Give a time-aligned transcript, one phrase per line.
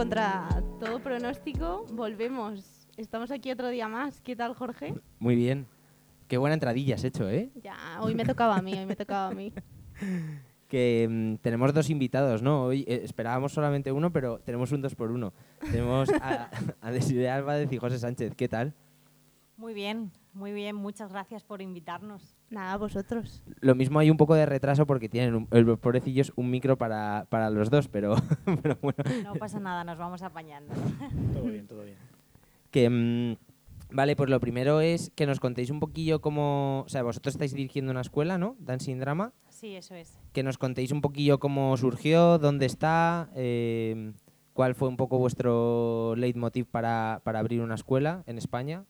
[0.00, 0.48] Contra
[0.80, 2.88] todo pronóstico, volvemos.
[2.96, 4.22] Estamos aquí otro día más.
[4.22, 4.94] ¿Qué tal, Jorge?
[5.18, 5.66] Muy bien.
[6.26, 7.50] Qué buena entradilla has hecho, ¿eh?
[7.62, 9.52] Ya, hoy me tocaba a mí, hoy me tocaba a mí.
[10.68, 12.62] Que mm, tenemos dos invitados, ¿no?
[12.62, 15.34] Hoy eh, esperábamos solamente uno, pero tenemos un dos por uno.
[15.70, 16.48] tenemos a,
[16.80, 18.34] a Álvarez y José Sánchez.
[18.34, 18.72] ¿Qué tal?
[19.58, 20.76] Muy bien, muy bien.
[20.76, 22.39] Muchas gracias por invitarnos.
[22.50, 23.42] Nada, vosotros.
[23.60, 27.26] Lo mismo hay un poco de retraso porque tienen un- los pobrecillos un micro para,
[27.28, 28.14] para los dos, pero,
[28.62, 28.98] pero bueno.
[29.22, 30.74] No pasa nada, nos vamos apañando.
[31.32, 31.96] Todo bien, todo bien.
[32.72, 33.36] Que, mm,
[33.94, 36.82] vale, pues lo primero es que nos contéis un poquillo cómo...
[36.84, 38.56] O sea, vosotros estáis dirigiendo una escuela, ¿no?
[38.58, 39.32] Dancing Drama.
[39.48, 40.18] Sí, eso es.
[40.32, 44.12] Que nos contéis un poquillo cómo surgió, dónde está, eh,
[44.54, 48.84] cuál fue un poco vuestro leitmotiv para, para abrir una escuela en España.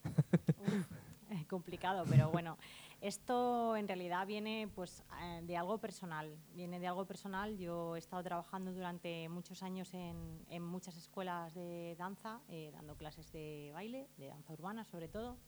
[0.66, 0.86] Uf,
[1.30, 2.56] eh, complicado, pero bueno.
[3.00, 6.36] Esto en realidad viene pues eh, de algo personal.
[6.52, 7.56] Viene de algo personal.
[7.56, 12.96] Yo he estado trabajando durante muchos años en, en muchas escuelas de danza, eh, dando
[12.96, 15.38] clases de baile, de danza urbana sobre todo.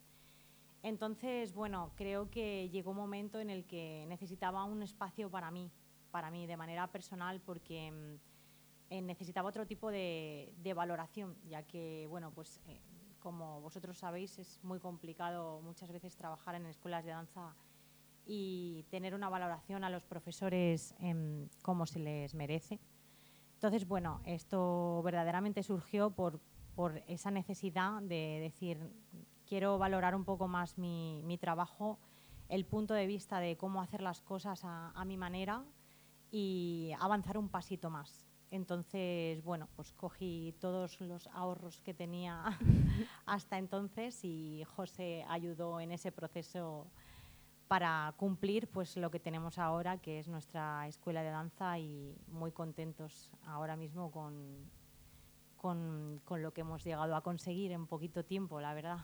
[0.83, 5.71] Entonces, bueno, creo que llegó un momento en el que necesitaba un espacio para mí,
[6.11, 11.63] para mí de manera personal, porque mm, eh, necesitaba otro tipo de, de valoración, ya
[11.65, 12.61] que, bueno, pues
[13.23, 17.55] como vosotros sabéis, es muy complicado muchas veces trabajar en escuelas de danza
[18.27, 22.81] y tener una valoración a los profesores em, como se les merece.
[23.55, 26.41] Entonces, bueno, esto verdaderamente surgió por,
[26.75, 28.93] por esa necesidad de decir,
[29.47, 31.99] quiero valorar un poco más mi, mi trabajo,
[32.49, 35.65] el punto de vista de cómo hacer las cosas a, a mi manera
[36.31, 38.32] y avanzar un pasito más.
[38.53, 42.45] Entonces, bueno, pues cogí todos los ahorros que tenía
[43.25, 46.87] hasta entonces y José ayudó en ese proceso
[47.67, 52.53] para cumplir pues lo que tenemos ahora, que es nuestra escuela de danza y muy
[52.53, 54.71] contentos ahora mismo con,
[55.57, 58.99] con, con lo que hemos llegado a conseguir en poquito tiempo, la verdad.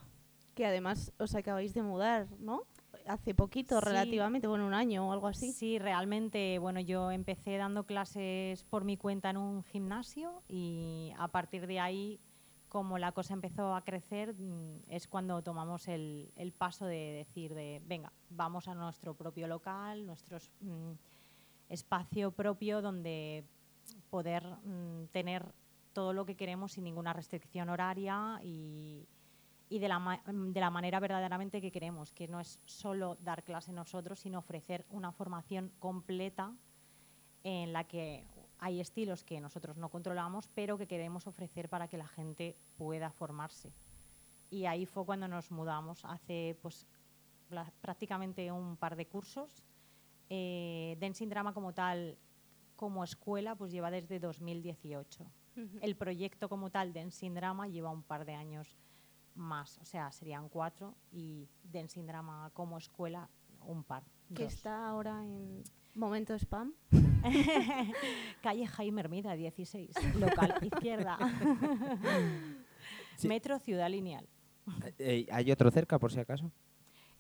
[0.55, 2.65] Que además os acabáis de mudar, ¿no?
[3.07, 3.87] Hace poquito, Sí.
[3.87, 5.53] relativamente, bueno, un año o algo así.
[5.53, 11.29] Sí, realmente, bueno, yo empecé dando clases por mi cuenta en un gimnasio y a
[11.29, 12.21] partir de ahí,
[12.69, 17.55] como la cosa empezó a crecer, mm, es cuando tomamos el, el paso de decir
[17.55, 20.93] de, venga, vamos a nuestro propio local, nuestro es- mm,
[21.71, 23.45] espacio propio donde
[24.11, 25.45] poder mm, tener
[25.93, 28.88] todo lo que queremos sin ninguna restricción horaria y,
[29.69, 33.73] y de la, de la manera verdaderamente que queremos, que no es solo dar clase
[33.73, 36.55] nosotros, sino ofrecer una formación completa
[37.45, 38.25] en la que
[38.59, 43.11] hay estilos que nosotros no controlamos, pero que queremos ofrecer para que la gente pueda
[43.11, 43.73] formarse.
[44.51, 46.87] Y ahí fue cuando nos mudamos, hace pues
[47.81, 49.63] prácticamente un par de cursos.
[50.31, 52.19] Eh, Dancing Drama como tal,
[52.77, 55.25] como escuela, pues lleva desde 2018
[55.57, 55.79] Ujú.
[55.81, 58.77] el proyecto como tal Dancing Drama lleva un par de años
[59.39, 63.31] más, o sea, serían cuatro y Dancing Drama como escuela
[63.63, 64.05] un par.
[64.35, 64.53] Que dos.
[64.55, 65.63] está ahora en
[65.95, 66.75] momento spam.
[68.43, 71.19] Calle Jaime Hermida, 16, local izquierda.
[73.17, 73.29] Sí.
[73.29, 74.29] Metro Ciudad Lineal.
[74.99, 76.53] Eh, ¿Hay otro cerca, por si acaso?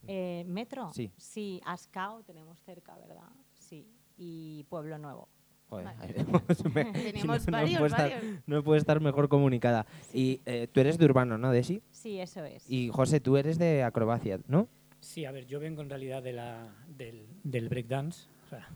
[0.06, 0.92] Eh, ¿Metro?
[0.92, 1.12] Sí.
[1.16, 3.30] Sí, Ascao tenemos cerca, ¿verdad?
[3.54, 3.86] Sí.
[4.16, 5.28] Y Pueblo Nuevo.
[5.68, 5.98] Joder, Vale.
[6.00, 6.42] ahí vemos,
[6.74, 8.42] me- Tenemos no, no varios, puede estar, varios.
[8.46, 9.86] no puede estar mejor comunicada.
[10.14, 11.82] Y eh, tú eres de Urbano, ¿no, Desi?
[11.90, 12.68] Sí, eso es.
[12.70, 14.68] Y José, tú eres de Acrobacia, ¿no?
[15.00, 18.26] Sí, a ver, yo vengo en realidad de la, del, del breakdance.
[18.46, 18.66] O sea,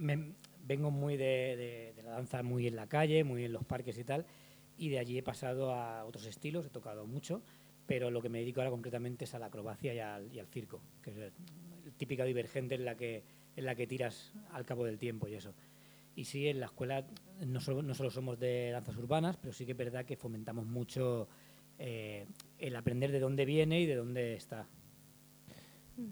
[0.00, 0.32] me-
[0.66, 1.24] vengo muy de,
[1.56, 4.24] de- de la danza muy en la calle, muy en los parques y tal.
[4.78, 7.42] Y de allí he pasado a otros estilos, he tocado mucho.
[7.86, 10.46] Pero lo que me dedico ahora concretamente es a la acrobacia y al, y al
[10.48, 11.30] circo, que es la
[11.98, 13.22] típica divergente en la, que,
[13.54, 15.54] en la que tiras al cabo del tiempo y eso.
[16.16, 17.06] Y sí, en la escuela
[17.46, 20.66] no solo, no solo somos de danzas urbanas, pero sí que es verdad que fomentamos
[20.66, 21.28] mucho
[21.78, 22.26] eh,
[22.58, 24.66] el aprender de dónde viene y de dónde está.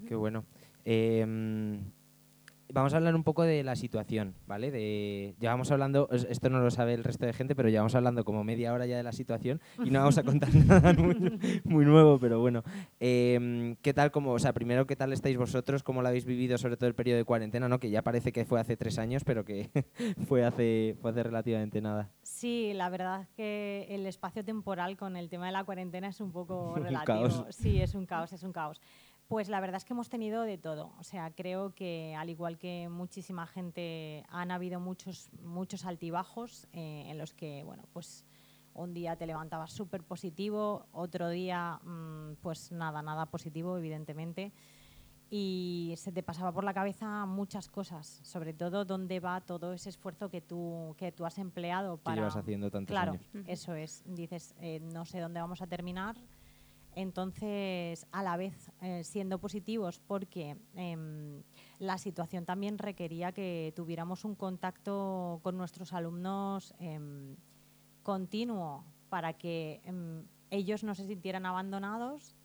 [0.07, 0.45] Qué bueno.
[0.85, 1.27] Eh,
[2.75, 4.71] vamos a hablar un poco de la situación, ¿vale?
[4.71, 8.25] De, llevamos hablando, es- esto no lo sabe el resto de gente, pero llevamos hablando
[8.25, 11.85] como media hora ya de la situación y no vamos a contar nada muy, muy
[11.85, 12.63] nuevo, pero bueno.
[13.01, 15.83] Eh, ¿Qué tal, como, o sea, primero, qué tal estáis vosotros?
[15.83, 17.79] ¿Cómo lo habéis vivido, sobre todo el periodo de cuarentena, ¿no?
[17.79, 19.71] Que ya parece que fue hace tres años, pero que
[20.29, 22.11] fue hace, fue hace relativamente nada.
[22.23, 26.21] Sí, la verdad es que el espacio temporal con el tema de la cuarentena es
[26.21, 27.05] un poco Un relativo.
[27.05, 27.45] caos.
[27.51, 28.81] Sí, es un caos, es un caos.
[29.29, 30.93] Pues la verdad es que hemos tenido de todo.
[30.99, 37.07] O sea, creo que al igual que muchísima gente, han habido muchos, muchos altibajos eh,
[37.09, 38.27] en los que, bueno, pues
[38.75, 44.53] un día te levantabas súper positivo, otro día, mm, pues nada, nada positivo, evidentemente.
[45.31, 49.89] y se te pasaba por la cabeza muchas cosas, sobre todo dónde va todo ese
[49.89, 52.15] esfuerzo que tú, que tú has empleado para...
[52.15, 53.27] Que llevas haciendo tantos claro, años.
[53.49, 54.05] eso es.
[54.07, 56.15] Dices, eh, no sé dónde vamos a terminar.
[56.97, 61.43] Entonces, a la vez, eh, siendo positivos, porque em,
[61.79, 67.37] la situación también requería que tuviéramos un contacto con nuestros alumnos em,
[68.03, 72.37] continuo para que em, ellos no se sintieran abandonados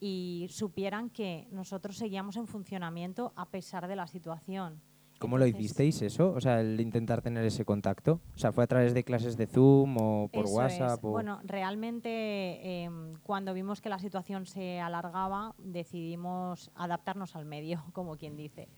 [0.00, 4.80] y supieran que nosotros seguíamos en funcionamiento a pesar de la situación.
[5.18, 6.32] ¿Cómo lo hicisteis eso?
[6.32, 8.20] O sea, el intentar tener ese contacto.
[8.34, 10.98] O sea, ¿fue a través de clases de Zoom o por Eso WhatsApp?
[10.98, 11.04] es.
[11.04, 17.82] o- Bueno, realmente em, cuando vimos que la situación se alargaba, decidimos adaptarnos al medio,
[17.94, 18.68] como quien dice.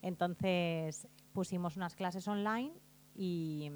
[0.00, 2.72] Entonces pusimos unas clases online
[3.14, 3.70] y,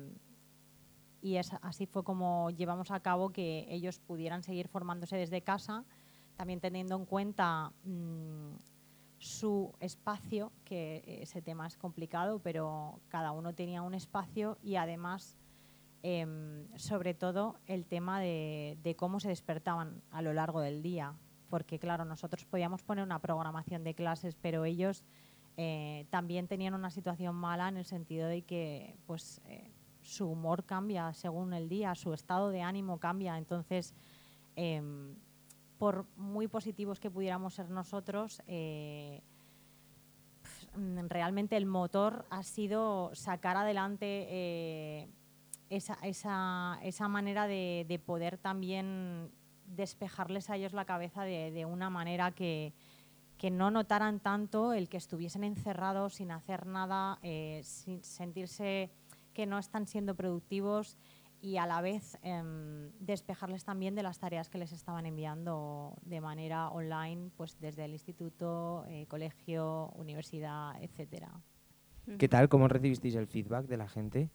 [1.23, 5.85] y es- así fue como llevamos a cabo que ellos pudieran seguir formándose desde casa,
[6.37, 8.55] también teniendo en cuenta mm,
[9.19, 15.37] su espacio, que ese tema es complicado, pero cada uno tenía un espacio y además
[16.03, 21.15] em, sobre todo el tema de, de cómo se despertaban a lo largo del día.
[21.49, 25.05] Porque, claro, nosotros podíamos poner una programación de clases, pero ellos
[25.57, 29.71] eh, también tenían una situación mala en el sentido de que pues, eh,
[30.03, 33.39] su humor cambia según el día, su estado de ánimo cambia.
[33.39, 33.95] Entonces,
[34.55, 35.17] em,
[35.79, 39.23] por muy positivos que pudiéramos ser nosotros, eh,
[41.09, 45.09] realmente el motor ha sido sacar adelante eh,
[45.71, 49.31] esa, esa, esa manera de, de poder también
[49.67, 52.73] despejarles a ellos la cabeza de, de una manera que,
[53.39, 58.91] que no notaran tanto el que estuviesen encerrados sin hacer nada, eh, sin sentirse
[59.35, 60.97] que no están siendo productivos
[61.41, 66.21] y a la vez em, despejarles también de las tareas que les estaban enviando de
[66.21, 71.31] manera online, pues desde el instituto, eh, colegio, universidad, etcétera.
[72.19, 72.49] ¿Qué tal?
[72.49, 74.31] ¿Cómo recibisteis el feedback de la gente?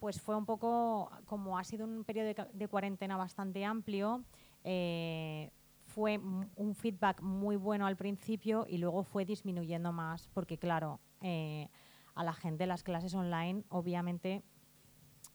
[0.00, 4.24] Pues fue un poco, como ha sido un periodo de, cuarentena bastante amplio,
[4.64, 5.50] eh,
[5.84, 6.18] fue
[6.56, 11.68] un feedback muy bueno al principio y luego fue disminuyendo más, porque claro, eh,
[12.14, 14.42] a la gente las clases online obviamente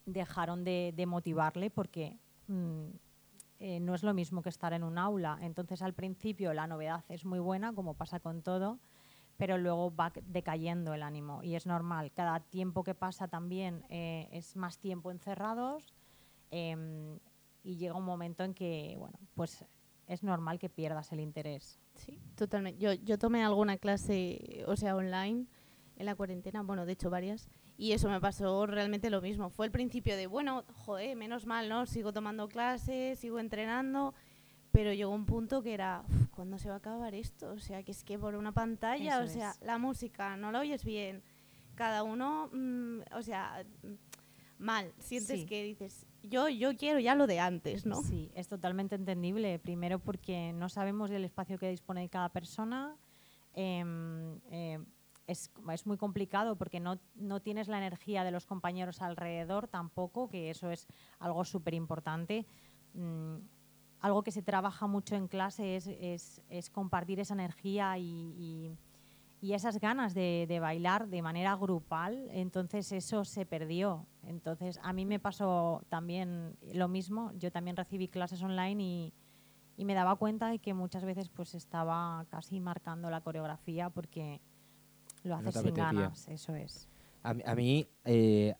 [0.08, 2.18] dejaron de, de motivarle porque
[2.48, 2.88] mm,
[3.60, 5.38] eh, no es lo mismo que estar en un aula.
[5.42, 8.80] Entonces al principio la novedad es muy buena, como pasa con todo,
[9.36, 12.12] pero luego va decayendo el ánimo y es normal.
[12.14, 15.94] Cada tiempo que pasa también eh, es más tiempo encerrados
[16.52, 17.20] em,
[17.64, 19.66] y llega un momento en que, bueno, pues
[20.08, 21.80] es normal que pierdas el interés.
[21.96, 22.80] Sí, totalmente.
[22.80, 25.48] Yo, yo tomé alguna clase, o sea, online
[25.98, 29.50] en la cuarentena, bueno, de hecho varias, y eso me pasó realmente lo mismo.
[29.50, 31.86] Fue el principio de, bueno, joder, menos mal, ¿no?
[31.86, 34.14] Sigo tomando clases, sigo entrenando,
[34.72, 37.52] pero llegó un punto que era, "Uf, ¿cuándo se va a acabar esto?
[37.52, 39.62] O sea, que es que por una pantalla, Eso o sea, es.
[39.62, 41.24] la música, no la oyes bien,
[41.76, 43.64] cada uno, mm, o sea,
[44.58, 45.46] mal, sientes Sí.
[45.46, 48.02] que dices, yo, yo quiero ya lo de antes, ¿no?
[48.02, 49.60] Sí, es totalmente entendible.
[49.60, 52.96] Primero porque no sabemos del espacio que dispone cada persona.
[53.60, 54.86] em, em,
[55.28, 60.30] es, es muy complicado porque no, no tienes la energía de los compañeros alrededor tampoco,
[60.30, 60.88] que eso es
[61.20, 62.46] algo súper importante.
[62.94, 63.36] Mm,
[64.00, 68.04] algo que se trabaja mucho en clase es, es- es compartir esa energía y,
[68.38, 68.78] y-
[69.40, 72.28] y esas ganas de, de bailar de manera grupal.
[72.32, 74.08] Entonces eso se perdió.
[74.24, 77.32] Entonces a mí me pasó también lo mismo.
[77.34, 79.14] Yo también recibí clases online y,
[79.76, 84.42] y me daba cuenta de que muchas veces pues estaba casi marcando la coreografía porque
[85.28, 85.84] lo haces sin apetecía.
[85.86, 86.28] ganas.
[86.28, 86.88] Eso es.
[87.24, 88.56] A, mí- a mí eh,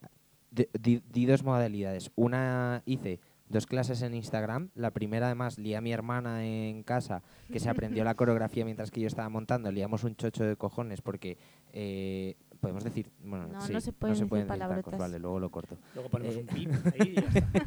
[0.52, 2.12] di, dos modalidades.
[2.16, 3.20] Una hice
[3.50, 4.70] dos clases en Instagram.
[4.76, 8.92] La primera, además, lié a mi hermana en casa, que se aprendió la coreografía mientras
[8.92, 9.72] que yo estaba montando.
[9.72, 11.38] Liamos un chocho de cojones porque
[11.72, 13.10] eh, podemos decir.
[13.24, 15.00] Bueno, No, sí, no se pueden decir tacos, palabrotas.
[15.00, 15.78] vale, luego lo corto.
[15.96, 16.70] Luego ponemos Eh, un pip
[17.00, 17.64] ahí y ya está.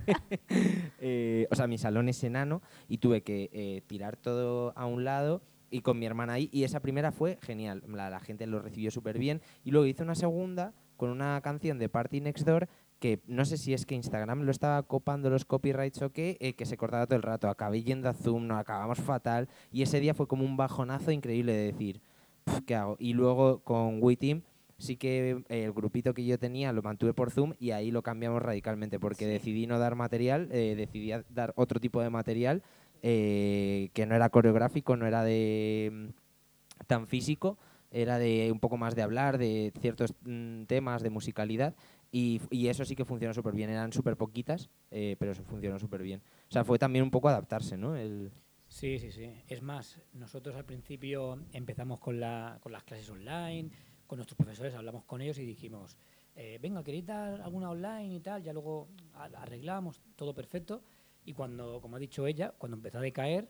[1.02, 5.04] Eh, o sea, mi salón es enano y tuve que eh, tirar todo a un
[5.04, 6.48] lado y con mi hermana ahí.
[6.52, 7.82] Y esa primera fue genial.
[7.88, 9.40] La, la gente lo recibió súper bien.
[9.64, 13.56] Y luego hice una segunda con una canción de Party Next Door que no sé
[13.56, 17.06] si es que Instagram lo estaba copando los copyrights o qué, eh, que se cortaba
[17.06, 17.48] todo el rato.
[17.48, 19.48] Acabé yendo a Zoom, nos acabamos fatal.
[19.72, 22.02] Y ese día fue como un bajonazo increíble de decir,
[22.44, 22.96] "Pf, ¿qué hago?
[22.98, 24.42] Y luego con WeTeam
[24.76, 28.02] sí que eh, el grupito que yo tenía lo mantuve por Zoom y ahí lo
[28.02, 29.30] cambiamos radicalmente porque Sí.
[29.30, 32.62] decidí no dar material, eh, decidí dar otro tipo de material
[33.02, 37.59] eh, que no era coreográfico, no era de mm, tan físico,
[37.90, 41.75] era de un poco más de hablar de ciertos mm, temas de musicalidad
[42.12, 45.78] y, y eso sí que funcionó súper bien, eran súper poquitas, eh, pero eso funcionó
[45.78, 46.23] súper bien.
[46.49, 47.97] O sea, fue también un poco adaptarse, ¿no?
[47.97, 48.30] El,
[48.71, 49.28] Sí, sí, sí.
[49.49, 53.69] Es más, nosotros al principio empezamos con, la, con las clases online,
[54.07, 55.97] con nuestros profesores, hablamos con ellos y dijimos,
[56.37, 58.42] eh, venga, ¿queréis dar alguna online y tal?
[58.45, 60.83] Ya luego arreglamos, todo perfecto.
[61.24, 63.48] Y cuando, como ha dicho ella, cuando empezó a decaer,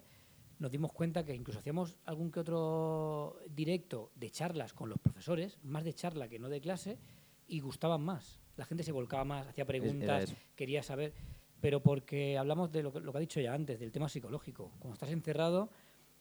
[0.59, 5.59] nos dimos cuenta que incluso hacíamos algún que otro directo de charlas con los profesores,
[5.63, 6.99] más de charla que no de clase,
[7.47, 8.41] y gustaban más.
[8.57, 11.15] La gente se volcaba más, hacía preguntas, quería saber
[11.61, 14.73] pero porque hablamos de lo que, lo que, ha dicho ya antes, del tema psicológico.
[14.79, 15.71] Cuando estás encerrado,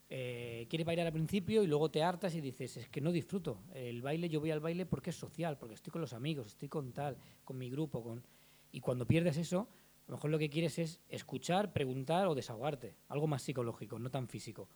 [0.09, 3.61] eh, quieres bailar al principio y luego te hartas y dices, es que no disfruto.
[3.73, 6.67] El baile, yo voy al baile porque es social, porque estoy con los amigos, estoy
[6.67, 8.03] con tal, con mi grupo.
[8.03, 8.23] con
[8.71, 9.69] Y cuando pierdes eso,
[10.09, 12.95] a lo mejor lo que quieres es escuchar, preguntar o desahogarte.
[13.09, 14.67] Algo más psicológico, no tan físico.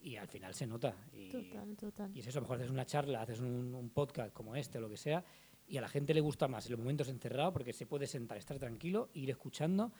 [0.00, 0.94] Y al final se nota.
[1.12, 2.16] Y, total, total.
[2.16, 4.78] Y es eso, a lo mejor haces una charla, haces un, un podcast como este
[4.78, 5.24] o lo que sea,
[5.66, 8.38] y a la gente le gusta más en los momentos encerrados porque se puede sentar,
[8.38, 9.92] estar tranquilo, ir escuchando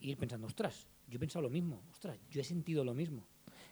[0.00, 3.28] y ir pensando, ostras, yo he pensado lo mismo, ostras, yo he sentido lo mismo.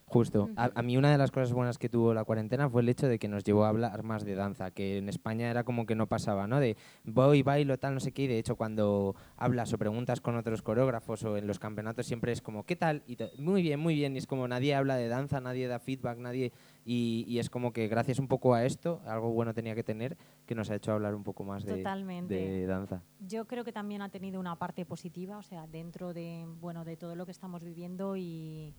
[0.06, 0.50] Justo.
[0.56, 3.18] A, mí una de las cosas buenas que tuvo la cuarentena fue el hecho de
[3.18, 6.06] que nos llevó a hablar más de danza, que en España era como que no
[6.06, 6.60] pasaba, ¿no?
[6.60, 10.36] De voy, bailo, tal, no sé qué, y de hecho cuando hablas o preguntas con
[10.36, 13.02] otros coreógrafos o en los campeonatos siempre es como, ¿qué tal?
[13.06, 16.18] Y muy bien, muy bien, y es como nadie habla de danza, nadie da feedback,
[16.18, 16.52] nadie...
[16.86, 20.54] Y, es como que gracias un poco a esto, algo bueno tenía que tener, que
[20.54, 21.82] nos ha hecho hablar un poco más de,
[22.28, 23.02] de danza.
[23.20, 26.96] Yo creo que también ha tenido una parte positiva, o sea, dentro de, bueno, de
[26.98, 28.74] todo lo que estamos viviendo y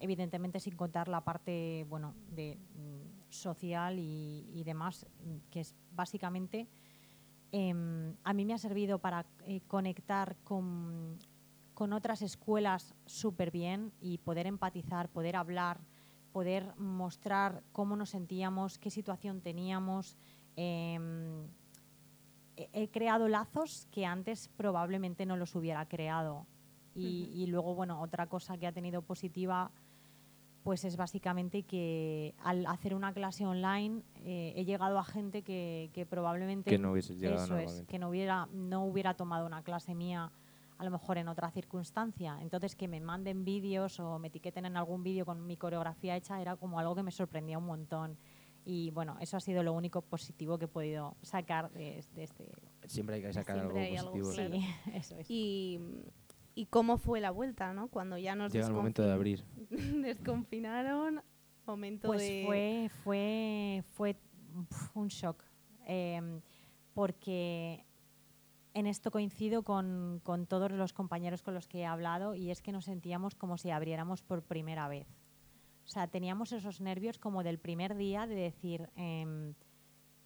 [0.00, 5.06] evidentemente sin contar la parte bueno, de, mm, social y, demás,
[5.50, 6.68] que es básicamente,
[7.52, 11.18] em, a mí me ha servido para eh, conectar con,
[11.74, 15.80] con, otras escuelas súper bien y poder empatizar, poder hablar,
[16.32, 20.16] poder mostrar cómo nos sentíamos, qué situación teníamos.
[20.56, 21.48] Em,
[22.56, 26.46] he creado lazos que antes probablemente no los hubiera creado.
[26.96, 29.72] Y, y, luego, bueno, otra cosa que ha tenido positiva
[30.64, 36.06] pues es básicamente que al hacer una clase online eh, he llegado a gente que,
[36.08, 39.94] probablemente que no hubiese llegado eso es, que no hubiera no hubiera tomado una clase
[39.94, 40.32] mía
[40.78, 42.38] a lo mejor en otra circunstancia.
[42.40, 46.40] Entonces que me manden vídeos o me etiqueten en algún vídeo con mi coreografía hecha
[46.40, 48.16] era como algo que me sorprendía un montón.
[48.64, 52.50] Y bueno eso ha sido lo único positivo que he podido sacar de, este
[52.86, 55.30] siempre hay que sacar algo positivo sí, eso es.
[55.30, 55.78] Y
[56.54, 57.88] y cómo fue la vuelta, ¿no?
[57.88, 59.44] Cuando ya nos llega el momento de abrir.
[60.02, 61.22] desconfinaron,
[61.66, 64.16] momento pues de fue fue
[64.70, 65.42] fue un shock
[65.86, 66.40] em,
[66.92, 67.84] porque
[68.74, 72.60] en esto coincido con, con, todos los compañeros con los que he hablado y es
[72.60, 75.06] que nos sentíamos como si abriéramos por primera vez.
[75.84, 79.54] O sea, teníamos esos nervios como del primer día de decir, em,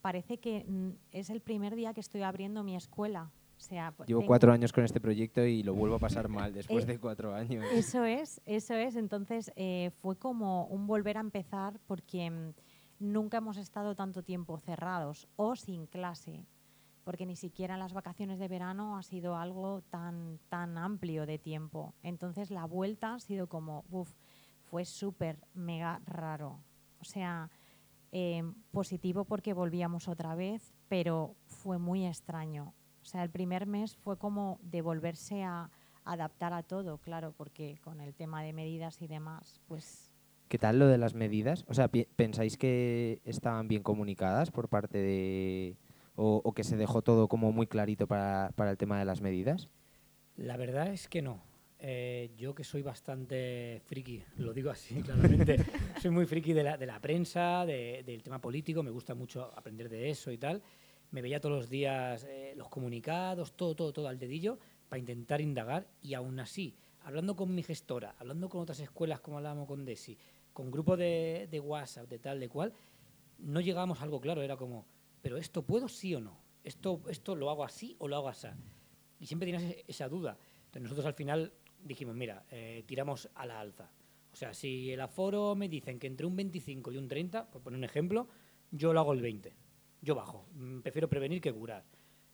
[0.01, 0.65] parece que
[1.11, 3.31] es el primer día que estoy abriendo mi escuela.
[3.97, 6.99] Pues, Llevo cuatro años con este proyecto y lo vuelvo a pasar mal después de
[6.99, 7.65] cuatro años.
[7.73, 8.95] Eso es, eso es.
[8.95, 12.53] Entonces eh, fue como un volver a empezar porque mm,
[13.01, 16.47] nunca hemos estado tanto tiempo cerrados o sin clase,
[17.03, 21.95] porque ni siquiera las vacaciones de verano ha sido algo tan, tan amplio de tiempo.
[22.05, 24.13] Entonces la vuelta ha sido como, uff,
[24.63, 26.61] fue súper, mega raro.
[27.01, 27.51] O sea,
[28.13, 32.73] eh, positivo porque volvíamos otra vez, pero fue muy extraño
[33.09, 35.71] sea, el primer mes fue como de volverse a
[36.05, 40.11] adaptar a todo, claro, porque con el tema de medidas y demás, pues...
[40.49, 41.65] ¿Qué tal lo de las medidas?
[41.69, 45.77] O sea, ¿pensáis que estaban bien comunicadas por parte de...
[46.17, 49.69] o, que se dejó todo como muy clarito para, el tema de las medidas?
[50.37, 51.43] La verdad es que no.
[51.81, 55.59] Eh, yo que soy bastante friki, lo digo así claramente,
[56.01, 59.89] soy muy friki de la, de la prensa, del tema político, me gusta mucho aprender
[59.89, 60.63] de eso y tal
[61.11, 65.41] me veía todos los días eh, los comunicados, todo, todo, todo al dedillo, para intentar
[65.41, 69.85] indagar y aún así, hablando con mi gestora, hablando con otras escuelas como hablábamos con
[69.85, 70.19] Desi,
[70.53, 72.73] con grupos de, de WhatsApp, de tal, de cual,
[73.39, 74.87] no llegábamos a algo claro, era como,
[75.23, 78.49] pero esto puedo sí o no, esto, esto lo hago así o lo hago así.
[79.21, 80.37] Y siempre tienes esa duda.
[80.67, 83.91] Entonces nosotros al final dijimos, mira, eh, tiramos a la alza.
[84.33, 87.63] O sea, si el aforo me dicen que entre un 25 y un 30, por
[87.63, 88.29] poner un ejemplo,
[88.71, 89.68] yo lo hago el 20
[90.01, 90.47] yo bajo.
[90.55, 91.85] Mm, prefiero prevenir que curar.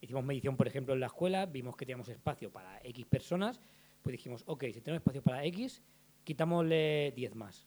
[0.00, 3.60] Hicimos medición, por ejemplo, en la escuela, vimos que teníamos espacio para X personas,
[4.02, 5.82] pues dijimos, ok, si tenemos espacio para X,
[6.24, 7.66] quitámosle 10 más.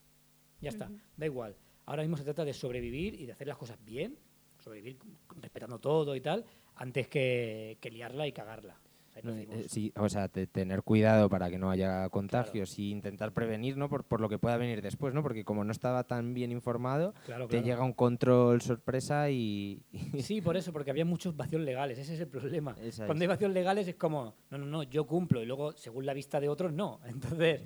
[0.60, 1.56] Ya está, da igual.
[1.86, 4.18] Ahora mismo se trata de sobrevivir y de hacer las cosas bien,
[4.58, 4.98] sobrevivir
[5.40, 6.44] respetando todo y tal,
[6.76, 8.78] antes que, que liarla y cagarla.
[9.24, 13.88] Eh, sí, o sea, tener cuidado para que no haya contagios y intentar prevenir, ¿no?
[13.88, 15.22] Por, por, lo que pueda venir después, ¿no?
[15.22, 17.14] Porque como no estaba tan bien informado,
[17.48, 19.82] te llega un control sorpresa y...
[20.20, 22.74] sí, por eso, porque había muchos vacíos legales, ese es el problema.
[23.06, 26.14] Cuando hay vacíos legales es como, no, no, no, yo cumplo y luego, según la
[26.14, 27.00] vista de otros, no.
[27.06, 27.62] Entonces,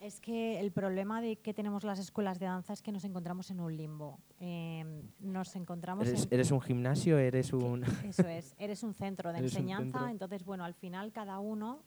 [0.00, 3.50] Es que el problema de que tenemos las escuelas de danza es que nos encontramos
[3.50, 4.18] en un limbo.
[4.38, 7.18] Em, nos encontramos ¿Eres, en, eres un gimnasio?
[7.18, 7.84] ¿Eres un...?
[8.04, 10.08] Eso es, eres un centro de Eres enseñanza, centro.
[10.08, 11.82] entonces, bueno, al final cada uno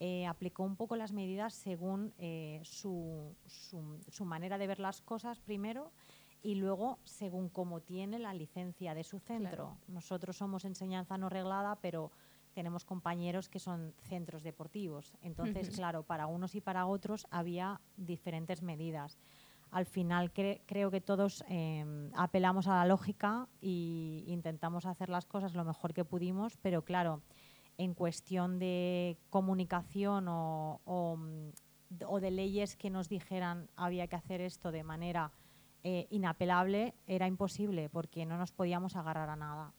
[0.00, 5.02] eh, aplicó un poco las medidas según eh, su, su- su manera de ver las
[5.02, 5.92] cosas primero
[6.42, 9.76] y luego según cómo tiene la licencia de su centro.
[9.86, 12.10] Nosotros somos enseñanza no reglada, pero
[12.52, 15.12] tenemos compañeros que son centros deportivos.
[15.22, 19.18] Entonces, claro, para unos y para otros había diferentes medidas.
[19.70, 25.26] Al final cre- creo que todos eh, apelamos a la lógica e intentamos hacer las
[25.26, 27.22] cosas lo mejor que pudimos, pero claro,
[27.78, 31.50] en cuestión de comunicación o, o, mm,
[32.06, 35.30] o de leyes que nos dijeran había que hacer esto de manera
[35.82, 39.72] eh, inapelable, era imposible porque no nos podíamos agarrar a nada.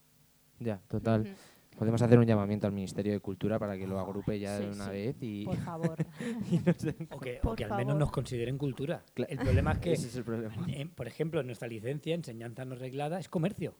[0.58, 1.22] Ya, total.
[1.22, 1.30] Ujú.
[1.76, 4.84] Podemos hacer un llamamiento al Ministerio de Cultura para que lo agrupe ya de una
[4.86, 4.90] sí.
[4.90, 5.44] vez y...
[5.44, 5.96] Por favor.
[6.50, 6.94] y no sé.
[7.10, 8.00] O que, o Por que al menos favor.
[8.00, 9.02] nos consideren cultura.
[9.16, 10.54] El problema es que, Ese es el problema.
[10.68, 13.74] en- por ejemplo, en nuestra licencia, enseñanza no reglada, es comercio.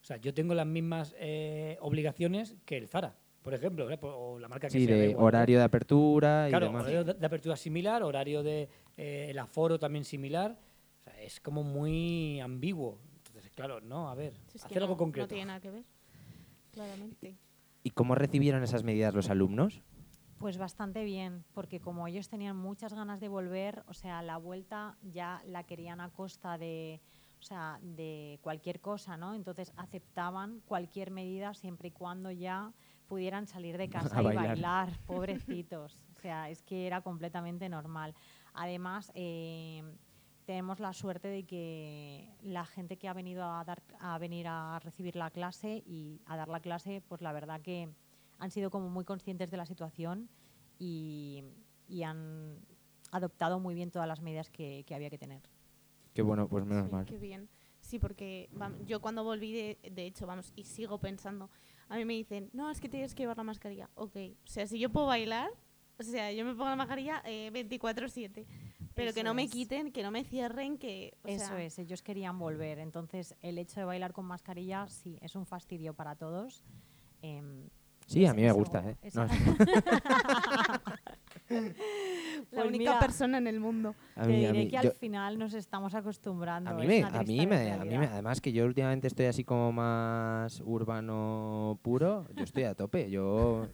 [0.00, 3.98] O sea, yo tengo las mismas eh, obligaciones que el Zara, por ejemplo, ¿eh?
[4.02, 4.94] O la marca que Sí, sea.
[4.96, 6.82] de igual, horario de apertura y Claro, demás.
[6.84, 10.56] horario de, apertura similar, horario de eh, el aforo también similar.
[11.00, 12.98] O sea, es como muy ambiguo.
[13.26, 15.24] Entonces, claro, no, a ver, Si hacer algo no- concreto.
[15.24, 15.82] No tiene nada que ver,
[16.76, 17.38] claramente.
[17.82, 19.80] ¿Y cómo recibieron esas medidas los alumnos?
[20.38, 24.98] Pues bastante bien, porque como ellos tenían muchas ganas de volver, o sea, la vuelta
[25.02, 27.00] ya la querían a costa de,
[27.40, 29.34] o sea, de cualquier cosa, ¿no?
[29.34, 32.74] Entonces aceptaban cualquier medida siempre y cuando ya
[33.08, 34.46] pudieran salir de casa A y bailar.
[34.48, 36.04] bailar, pobrecitos.
[36.18, 38.14] O sea, es que era completamente normal.
[38.52, 39.82] Además, eh,
[40.46, 44.78] tenemos la suerte de que la gente que ha venido a dar a venir a
[44.78, 47.88] recibir la clase y a dar la clase, pues la verdad que
[48.38, 50.28] han sido como muy conscientes de la situación
[50.78, 51.42] y,
[51.88, 52.58] y han
[53.12, 55.42] adoptado muy bien todas las medidas que, que había que tener.
[56.14, 57.04] Qué bueno, pues menos Sí, mal.
[57.06, 57.48] Qué bien.
[57.80, 61.50] Sí, porque vam- yo cuando volví, de, de hecho, vamos, y sigo pensando,
[61.88, 63.90] a mí me dicen, no, es que tienes que llevar la mascarilla.
[63.94, 65.50] Ok, o sea, si yo puedo bailar,
[65.98, 68.44] o sea, yo me pongo la mascarilla eh, 24-7,
[68.96, 71.14] pero que no me quiten, que no me cierren, que...
[71.22, 72.78] o Eso sea, es, ellos querían volver.
[72.78, 76.64] Entonces, el hecho de bailar con mascarilla, sí, es un fastidio para todos.
[77.22, 77.68] Em,
[78.06, 78.96] Sí, a mí me gusta, ¿eh?
[79.14, 79.26] No,
[81.48, 81.72] La
[82.50, 83.94] Pues única mira, persona en el mundo.
[84.14, 86.70] Te diré mí, que yo- al final nos estamos acostumbrando.
[86.70, 88.12] a mí me, a mí me, a mí me- realidad.
[88.12, 93.68] además que yo últimamente estoy así como más urbano puro, yo estoy a tope, yo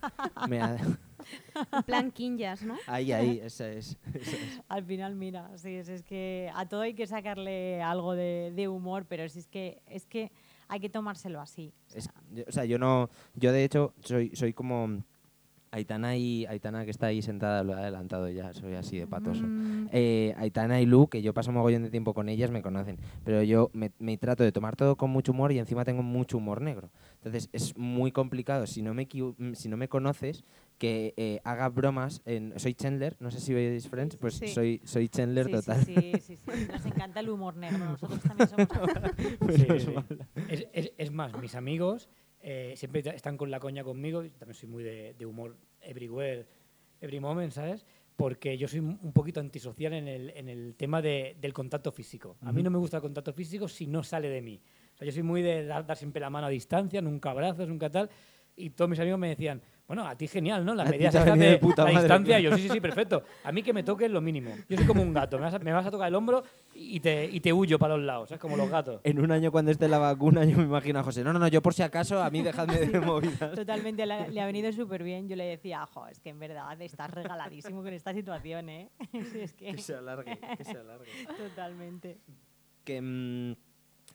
[0.48, 0.76] me ha-
[1.72, 2.74] En plan quinjas, ¿no?
[2.88, 4.60] ahí, ahí, esa es, esa es.
[4.68, 8.66] Al final, mira, sí, es, es que a todo hay que sacarle algo de, de
[8.68, 10.32] humor, pero si es que es que
[10.68, 11.72] hay que tomárselo así.
[11.94, 15.02] o Es- sea, yo- o sea, yo no, yo de hecho soy, soy como
[15.72, 19.42] Aitana y Aitana que está ahí sentada, lo he adelantado ya, soy así de patoso.
[19.46, 22.98] Mm, Eh, Aitana y Lu, que yo paso mogollón de tiempo con ellas, me conocen.
[23.24, 26.36] Pero yo me, me trato de tomar todo con mucho humor y encima tengo mucho
[26.36, 26.90] humor negro.
[27.14, 30.44] Entonces es muy complicado, si no me, mm, si no me conoces,
[30.78, 32.20] que eh, haga bromas.
[32.26, 34.48] En, soy Chandler, no sé si veis Friends, pues Sí.
[34.48, 35.84] soy, soy Chandler sí, total.
[35.86, 36.52] Sí, sí, sí, sí.
[36.70, 37.78] Nos encanta el humor negro.
[37.78, 38.68] Nosotros también somos.
[40.48, 42.08] Es, es- es más, mis amigos
[42.42, 44.24] eh, siempre están con la coña conmigo.
[44.24, 46.46] y También soy muy de, de humor everywhere,
[47.00, 47.86] every moment, ¿sabes?
[48.16, 52.36] Porque yo soy un poquito antisocial en el, en el tema de- del contacto físico.
[52.42, 54.60] A mí no me gusta el contacto físico si no sale de mí.
[54.94, 57.66] O sea, yo soy muy de dar, dar siempre la mano a distancia, nunca abrazos,
[57.68, 58.10] nunca tal.
[58.54, 60.74] Y todos mis amigos me decían, bueno, a ti genial, ¿no?
[60.74, 62.36] Las medidas estas de de puta la madre, distancia.
[62.38, 62.50] claro.
[62.50, 63.22] Yo, sí, sí, sí, perfecto.
[63.44, 64.50] A mí que me toques lo mínimo.
[64.68, 65.36] Yo soy como un gato.
[65.38, 67.96] Me vas a, me vas a tocar el hombro y te, y te huyo para
[67.96, 68.40] los lados, ¿sabes?
[68.40, 69.00] Como los gatos.
[69.04, 71.22] En un año cuando esté la vacuna, yo me imagino a José.
[71.24, 73.54] No, no, no, yo por si acaso, a mí dejadme de movidas.
[73.54, 75.28] Totalmente, le, le ha venido súper bien.
[75.28, 78.88] Yo le decía, jo, es que en verdad estás regaladísimo con esta situación, ¿eh?
[79.12, 81.10] Es que Que se alargue, que se alargue.
[81.36, 82.18] totalmente.
[82.84, 83.52] que mm,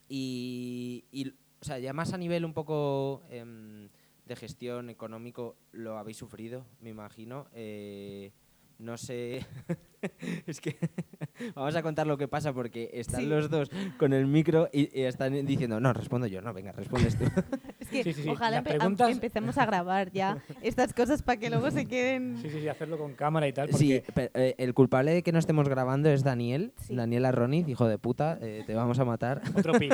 [0.09, 3.89] y, y, o sea ya más a nivel un poco em,
[4.27, 8.31] de gestión económico lo habéis sufrido me imagino Eh,
[8.79, 9.43] no sé
[10.45, 10.77] es que
[11.55, 13.25] vamos a contar lo que pasa porque están Sí.
[13.25, 17.17] los dos con el micro y, y están diciendo no respondo yo no venga respondes
[17.17, 17.23] tú
[17.79, 18.29] es que Sí, sí, sí.
[18.29, 22.37] ojalá empe- preguntas- empecemos a grabar ya estas cosas para que luego se queden...
[22.39, 23.73] Sí, sí, sí, hacerlo con cámara y tal.
[23.73, 26.95] sí eh, el culpable de que no estemos grabando es Daniel Sí.
[26.95, 29.89] Daniel Arroniz hijo de puta eh, te vamos a matar Otro pin.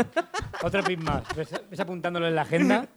[0.62, 1.24] Otro pin más.
[1.38, 2.88] ¿Ves, ves apuntándolo en la agenda?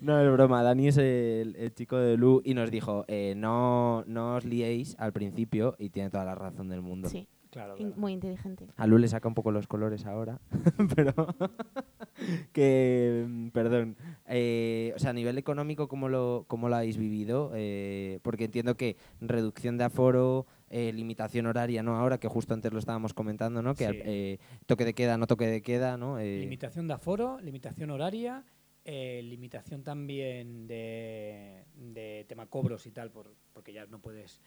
[0.00, 0.62] No, es broma.
[0.62, 4.96] Dani es el, el chico de Lu y nos dijo, eh, no, no os liéis
[4.98, 7.08] al principio y tiene toda la razón del mundo.
[7.08, 8.66] Sí, Claro, muy inteligente.
[8.76, 10.38] A Lu le saca un poco los colores ahora,
[10.94, 11.14] pero
[12.52, 13.96] que, mm, perdón.
[14.26, 17.52] Eh, o sea, a nivel económico, ¿cómo lo, cómo lo habéis vivido?
[17.54, 21.96] Eh, porque entiendo que reducción de aforo, eh, limitación horaria, ¿no?
[21.96, 23.74] Ahora que justo antes lo estábamos comentando, ¿no?
[23.74, 23.98] Que Sí.
[24.04, 26.18] eh, toque de queda, no toque de queda, ¿no?
[26.18, 28.44] Eh, Limitación de aforo, limitación horaria,
[28.88, 34.40] eh, limitación también de, de tema cobros y tal, por, porque ya no puedes.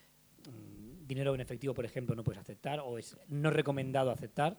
[0.47, 4.55] mm, dinero en efectivo, por ejemplo, no puedes aceptar o es no recomendado aceptar.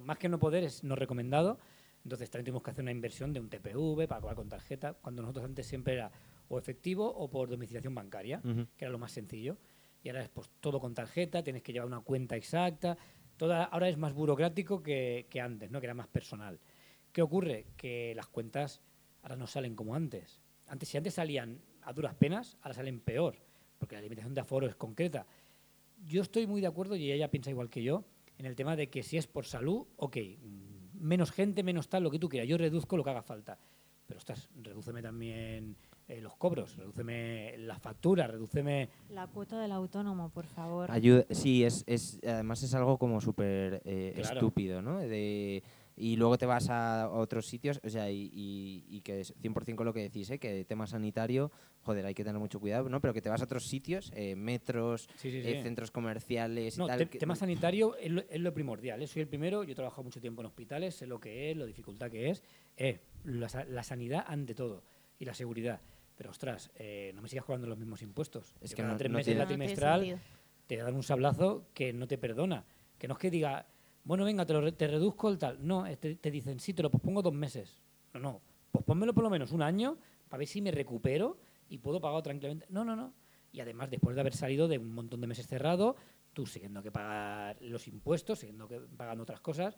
[0.00, 1.58] Más que no poder, es no recomendado.
[2.04, 5.20] Entonces también tuvimos que hacer una inversión de un TPV para cobrar con tarjeta, cuando
[5.20, 6.10] nosotros antes siempre era
[6.48, 8.40] o efectivo o por domiciliación bancaria,
[8.78, 9.58] que era lo más sencillo.
[10.02, 12.96] Y ahora es pues, todo con tarjeta, tienes que llevar una cuenta exacta.
[13.36, 15.80] Toda, ahora es más burocrático que, que antes, ¿no?
[15.80, 16.58] que era más personal.
[17.12, 17.66] ¿Qué ocurre?
[17.76, 18.80] Que las cuentas
[19.28, 20.40] ahora no salen como antes.
[20.66, 23.36] Antes, si antes salían a duras penas, ahora salen peor,
[23.78, 25.26] porque la limitación de aforo es concreta.
[26.04, 28.04] Yo estoy muy de acuerdo, y ella piensa igual que yo,
[28.38, 30.16] en el tema de que si es por salud, ok,
[30.94, 33.58] menos gente, menos tal, lo que tú quieras, yo reduzco lo que haga falta.
[34.06, 38.88] Pero, ostras, redúceme también eh, los cobros, redúceme las facturas, redúceme...
[39.10, 40.90] La cuota del autónomo, por favor.
[40.90, 44.36] Ayuda, sí, es, es, además es algo como súper eh, Claro.
[44.40, 44.98] estúpido, ¿no?
[44.98, 45.62] De,
[45.98, 49.74] y luego te vas a otros sitios, o sea, y, y, y que es 100%
[49.74, 50.38] con lo que decís, ¿eh?
[50.38, 51.50] que tema sanitario,
[51.82, 53.00] joder, hay que tener mucho cuidado, ¿no?
[53.00, 55.48] Pero que te vas a otros sitios, eh, metros, Sí, sí, sí.
[55.48, 56.98] eh, centros comerciales y No, tal.
[56.98, 59.02] te- que- tema sanitario es lo, es lo primordial.
[59.02, 59.06] ¿eh?
[59.06, 61.66] Soy el primero, yo he trabajado mucho tiempo en hospitales, sé lo que es, lo
[61.66, 62.42] dificultad que es.
[62.76, 64.82] Eh, la, sa- la sanidad ante todo
[65.18, 65.80] y la seguridad.
[66.16, 68.54] Pero ostras, eh, no me sigas cobrando los mismos impuestos.
[68.60, 70.20] Es que no- tres no meses tiene- la No, no tiene trimestral
[70.66, 72.64] te dan un sablazo que no te perdona.
[72.98, 73.66] Que no es que diga,
[74.08, 75.58] bueno, venga, te, lo te reduzco el tal.
[75.60, 77.82] No, te dicen, sí, te lo pospongo dos meses.
[78.14, 78.40] No, no,
[78.70, 79.98] pospónmelo por lo menos un año
[80.30, 81.36] para ver si me recupero
[81.68, 82.64] y puedo pagar tranquilamente.
[82.70, 83.12] No, no, no.
[83.52, 85.94] Y además, después de haber salido de un montón de meses cerrado,
[86.32, 89.76] tú siguiendo que pagar los impuestos, siguiendo que pagando otras cosas,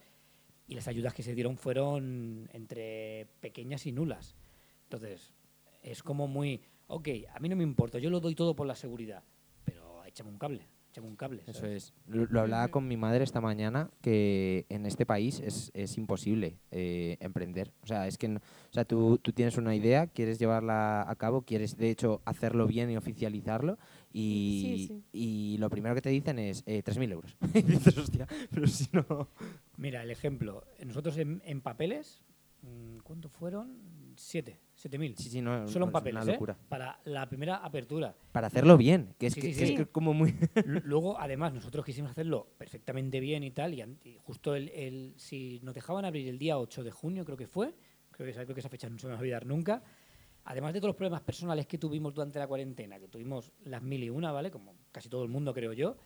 [0.69, 4.37] y las ayudas que se dieron fueron entre pequeñas y nulas.
[4.85, 5.35] Entonces,
[5.83, 8.77] es como muy, ok, a mí no me importa, yo lo doy todo por la
[8.77, 9.25] seguridad,
[9.64, 11.42] pero échame un cable, échame un cable.
[11.46, 11.92] Eso es.
[12.07, 16.59] Lo, lo hablaba con mi madre esta mañana que en este país es, es imposible
[16.72, 17.72] eh, emprender.
[17.83, 21.14] O sea, es que no- o sea, tú, tú tienes una idea, quieres llevarla a
[21.16, 23.79] cabo, quieres de hecho hacerlo bien y oficializarlo
[24.12, 25.05] y, Sí, sí.
[25.12, 27.37] y lo primero que te dicen es eh, 3.000 euros.
[27.55, 29.29] y dices, hostia, pero si no...
[29.76, 32.22] Mira, el ejemplo, nosotros en, en papeles,
[32.62, 33.79] mm, ¿cuánto fueron?
[34.16, 35.14] Siete, siete mil.
[35.16, 36.35] Sí, sí, no, Solo en es papeles, una ¿eh?
[36.35, 36.57] locura.
[36.69, 38.14] Para la primera apertura.
[38.33, 40.35] Para hacerlo bien, que es, Sí, que, sí, que es que como muy...
[40.64, 45.75] Luego, además, nosotros quisimos hacerlo perfectamente bien y tal, y, justo el, el- si nos
[45.75, 47.75] dejaban abrir el día 8 de junio, creo que fue,
[48.11, 49.83] creo que, esa- creo que esa fecha no se me va a olvidar nunca,
[50.45, 54.03] además de todos los problemas personales que tuvimos durante la cuarentena, que tuvimos las mil
[54.03, 54.51] y una, ¿vale?
[54.51, 55.97] Como casi todo el mundo, creo yo,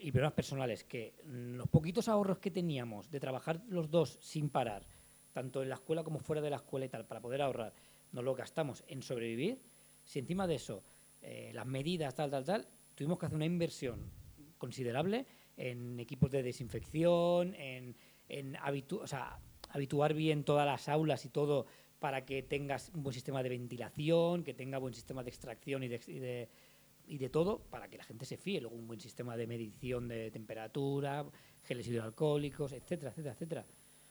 [0.00, 4.86] y problemas personales, que los poquitos ahorros que teníamos de trabajar los dos sin parar,
[5.32, 7.72] tanto en la escuela como fuera de la escuela y tal, para poder ahorrar,
[8.12, 9.60] nos lo gastamos en sobrevivir,
[10.04, 10.82] si encima de eso,
[11.22, 14.10] eh, las medidas, tal, tal, tal, tuvimos que hacer una inversión
[14.58, 17.96] considerable en equipos de desinfección, en,
[18.28, 21.66] en habitu- o sea, habituar bien todas las aulas y todo
[21.98, 25.88] para que tengas un buen sistema de ventilación, que tenga buen sistema de extracción y
[25.88, 26.48] de, y de,
[27.06, 28.60] y de todo, para que la gente se fíe.
[28.60, 31.26] Luego un buen sistema de medición de temperatura,
[31.62, 33.66] geles hidroalcohólicos, etcétera, etcétera, etcétera.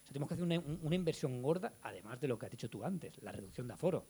[0.09, 2.69] Sea, tenemos que hacer una, un- una inversión gorda, además de lo que has dicho
[2.69, 4.05] tú antes, la reducción de aforo.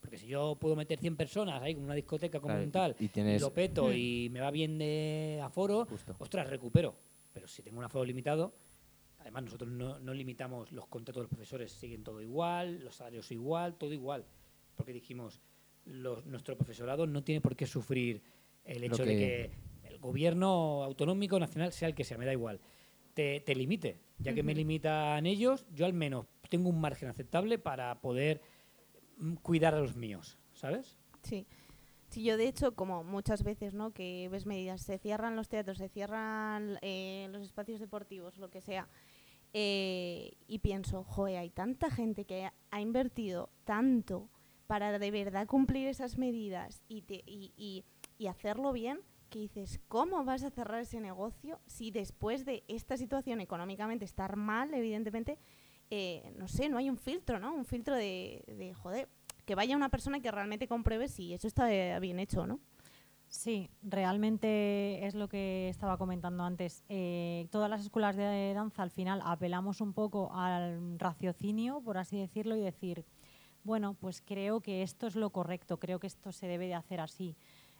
[0.00, 2.96] Porque si yo puedo meter 100 personas ahí con una discoteca como Claro, un tal,
[2.98, 3.92] y y tienes- lo peto Hmm.
[3.94, 6.14] y me va bien de aforo, Justo.
[6.18, 6.94] ostras, recupero.
[7.32, 8.54] Pero si tengo un aforo limitado,
[9.20, 13.30] además nosotros no, no limitamos los contratos de los profesores, siguen todo igual, los salarios
[13.32, 14.24] igual, todo igual.
[14.74, 15.40] Porque dijimos,
[15.86, 18.22] los- nuestro profesorado no tiene por qué sufrir
[18.64, 19.50] el hecho de que
[19.88, 22.60] el gobierno autonómico, nacional, sea el que sea, me da igual.
[23.14, 24.00] Te, te limite.
[24.18, 28.40] Ya que me limitan ellos, yo al menos tengo un margen aceptable para poder
[29.18, 30.98] mm, cuidar a los míos, ¿sabes?
[31.22, 31.46] Sí.
[32.10, 33.92] Sí, yo de hecho, como muchas veces, ¿no?
[33.92, 38.60] Que ves medidas, se cierran los teatros, se cierran eh, los espacios deportivos, lo que
[38.60, 38.88] sea.
[39.52, 44.28] eh, y pienso, joder, hay tanta gente que ha, ha invertido tanto
[44.66, 47.84] para de verdad cumplir esas medidas y, te- y, y-
[48.18, 49.00] y hacerlo bien,
[49.34, 54.36] que dices, ¿cómo vas a cerrar ese negocio si después de esta situación económicamente estar
[54.36, 55.40] mal, evidentemente,
[55.90, 57.52] eh, no sé, no hay un filtro, ¿no?
[57.52, 59.08] Un filtro de, de, joder,
[59.44, 62.60] que vaya una persona que realmente compruebe si eso está eh, bien hecho no.
[63.26, 66.84] Sí, realmente es lo que estaba comentando antes.
[66.88, 72.20] Eh, todas las escuelas de danza al final apelamos un poco al raciocinio, por así
[72.20, 73.04] decirlo, y decir,
[73.64, 77.00] bueno, pues creo que esto es lo correcto, creo que esto se debe de hacer
[77.00, 77.36] así.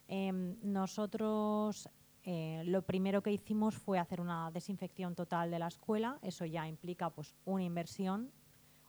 [0.06, 1.88] Em, nosotros
[2.22, 6.66] eh, lo primero que hicimos fue hacer una desinfección total de la escuela, eso ya
[6.66, 8.30] implica pues una inversión,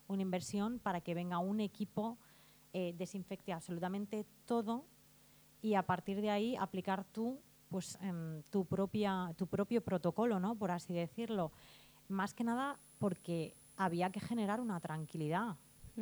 [0.08, 2.18] una inversión para que venga un equipo,
[2.74, 4.86] eh, desinfecte absolutamente todo
[5.62, 10.56] y a partir de ahí aplicar tú pues em, tu propia tu propio protocolo, ¿no?
[10.56, 11.52] Por así decirlo.
[12.08, 15.58] Más que nada porque había que generar una tranquilidad,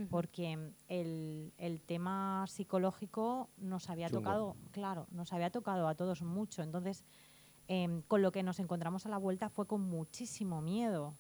[0.10, 6.64] porque el, el, tema psicológico nos había tocado, claro, nos había tocado a todos mucho.
[6.64, 7.04] Entonces,
[7.68, 11.16] em, con lo que nos encontramos a la vuelta fue con muchísimo miedo.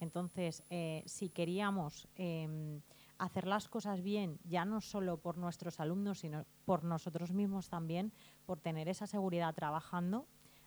[0.00, 2.80] Entonces, eh, si queríamos em,
[3.18, 8.12] hacer las cosas bien, ya no solo por nuestros alumnos, sino por nosotros mismos también,
[8.46, 10.26] por tener esa seguridad trabajando,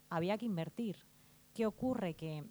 [0.10, 0.98] había que invertir.
[1.54, 2.16] ¿Qué ocurre?
[2.16, 2.44] Que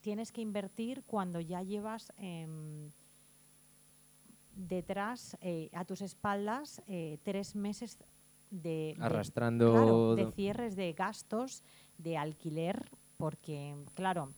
[0.00, 2.90] tienes que invertir cuando ya llevas em,
[4.54, 7.98] detrás, eh, a tus espaldas, eh, tres meses
[8.50, 11.62] de, arrastrando de cierres de gastos,
[11.98, 14.34] de alquiler, porque, claro,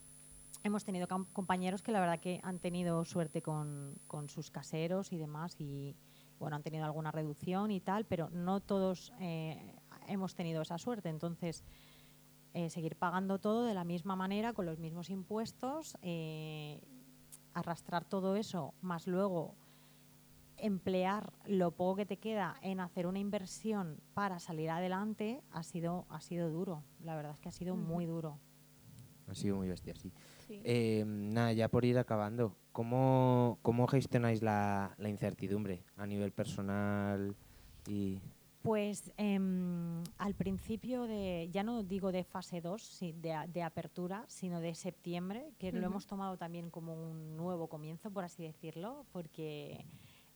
[0.64, 5.56] hemos tenido compañeros que la verdad que han tenido suerte con, sus caseros y demás
[5.60, 5.96] y
[6.38, 9.76] bueno, han tenido alguna reducción y tal, pero no todos eh,
[10.08, 11.08] hemos tenido esa suerte.
[11.08, 11.64] Entonces,
[12.54, 16.80] eh, seguir pagando todo de la misma manera, con los mismos impuestos, eh,
[17.52, 19.54] arrastrar todo eso, más luego
[20.58, 26.06] emplear lo poco que te queda en hacer una inversión para salir adelante, ha sido,
[26.08, 26.84] ha sido duro.
[27.02, 28.38] La verdad es que ha sido muy duro.
[29.26, 30.12] Ha sido muy bestia, sí.
[30.48, 37.34] Em, nada, ya por ir acabando, ¿cómo, cómo gestionáis la, la, incertidumbre a nivel personal
[37.88, 38.20] y...?
[38.60, 44.58] Pues em, al principio de, ya no digo de fase 2, de, de, apertura, sino
[44.60, 49.84] de septiembre, que lo hemos tomado también como un nuevo comienzo, por así decirlo, porque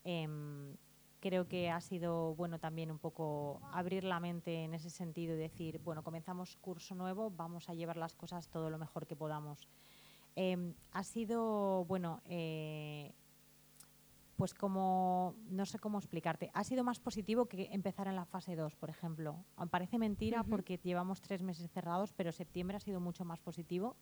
[0.08, 0.74] em,
[1.20, 5.38] creo que ha sido bueno también un poco abrir la mente en ese sentido y
[5.38, 9.68] decir, bueno, comenzamos curso nuevo, vamos a llevar las cosas todo lo mejor que podamos.
[10.34, 13.12] Em, ha sido, bueno, eh,
[14.36, 18.56] pues como, no sé cómo explicarte, ha sido más positivo que empezar en la fase
[18.56, 19.44] 2, por ejemplo.
[19.70, 23.96] Parece mentira porque llevamos tres meses cerrados, pero septiembre ha sido mucho más positivo.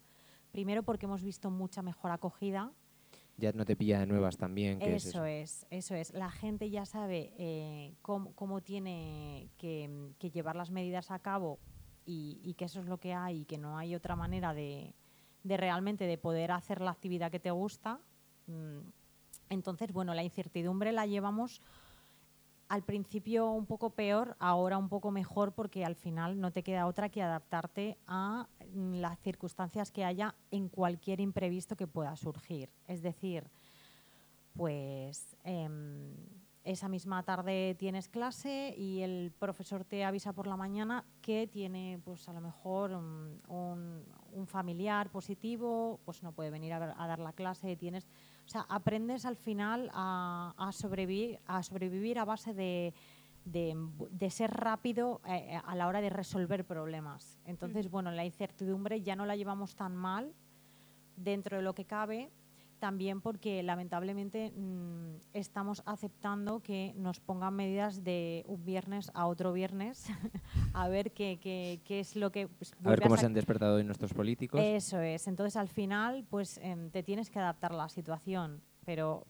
[0.52, 2.72] Primero porque hemos visto mucha mejor acogida
[3.36, 4.80] ya no te pilla de nuevas también.
[4.80, 5.94] eso, es eso?
[5.94, 11.58] es, La gente ya sabe eh, cómo, tiene que, llevar las medidas a cabo
[12.06, 14.94] y, que eso es lo que hay y que no hay otra manera de,
[15.44, 18.00] realmente de poder hacer la actividad que te gusta.
[18.46, 18.80] Mm,
[19.50, 21.60] entonces, bueno, la incertidumbre la llevamos
[22.68, 26.86] al principio un poco peor, ahora un poco mejor porque al final no te queda
[26.86, 32.70] otra que adaptarte a las circunstancias que haya en cualquier imprevisto que pueda surgir.
[32.86, 33.50] Es decir,
[34.54, 36.14] pues em,
[36.64, 42.00] esa misma tarde tienes clase y el profesor te avisa por la mañana que tiene
[42.04, 47.18] pues a lo mejor mm, un, familiar positivo, pues no puede venir a, a dar
[47.18, 48.06] la clase, tienes
[48.46, 52.94] o sea, aprendes al final a, sobrevivir, a sobrevivir a base de,
[54.30, 57.38] ser rápido eh, eh, a la hora de resolver problemas.
[57.44, 60.32] Entonces, bueno, la incertidumbre ya no la llevamos tan mal
[61.16, 62.30] dentro de lo que cabe
[62.78, 69.52] también porque lamentablemente mm, estamos aceptando que nos pongan medidas de un viernes a otro
[69.52, 70.06] viernes
[70.74, 72.48] a ver qué, qué, qué, es lo que...
[72.48, 74.60] Pues, a ver cómo se han despertado hoy nuestros políticos.
[74.62, 75.26] Eso es.
[75.26, 79.26] Entonces al final pues em, te tienes que adaptar a la situación, pero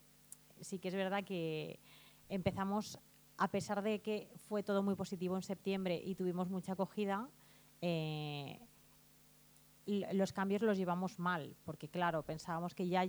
[0.60, 1.78] sí que es verdad que
[2.28, 2.98] empezamos,
[3.38, 7.28] a pesar de que fue todo muy positivo en septiembre y tuvimos mucha acogida,
[7.80, 8.60] eh,
[9.86, 13.04] los cambios los llevamos mal, porque claro, pensábamos que ya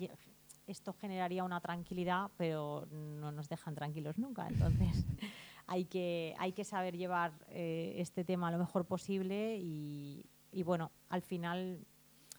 [0.68, 4.48] esto generaría una tranquilidad, pero no nos dejan tranquilos nunca.
[4.48, 5.06] Entonces
[5.68, 10.24] hay, que, hay que saber llevar eh, este tema lo mejor posible y,
[10.64, 11.80] bueno, al final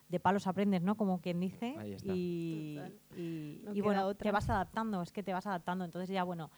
[0.09, 0.97] de palos aprendes, ¿no?
[0.97, 1.75] Como quien dice.
[2.05, 2.79] Y,
[3.17, 5.85] y, bueno, te vas adaptando, es que te vas adaptando.
[5.85, 6.51] Entonces ya, bueno,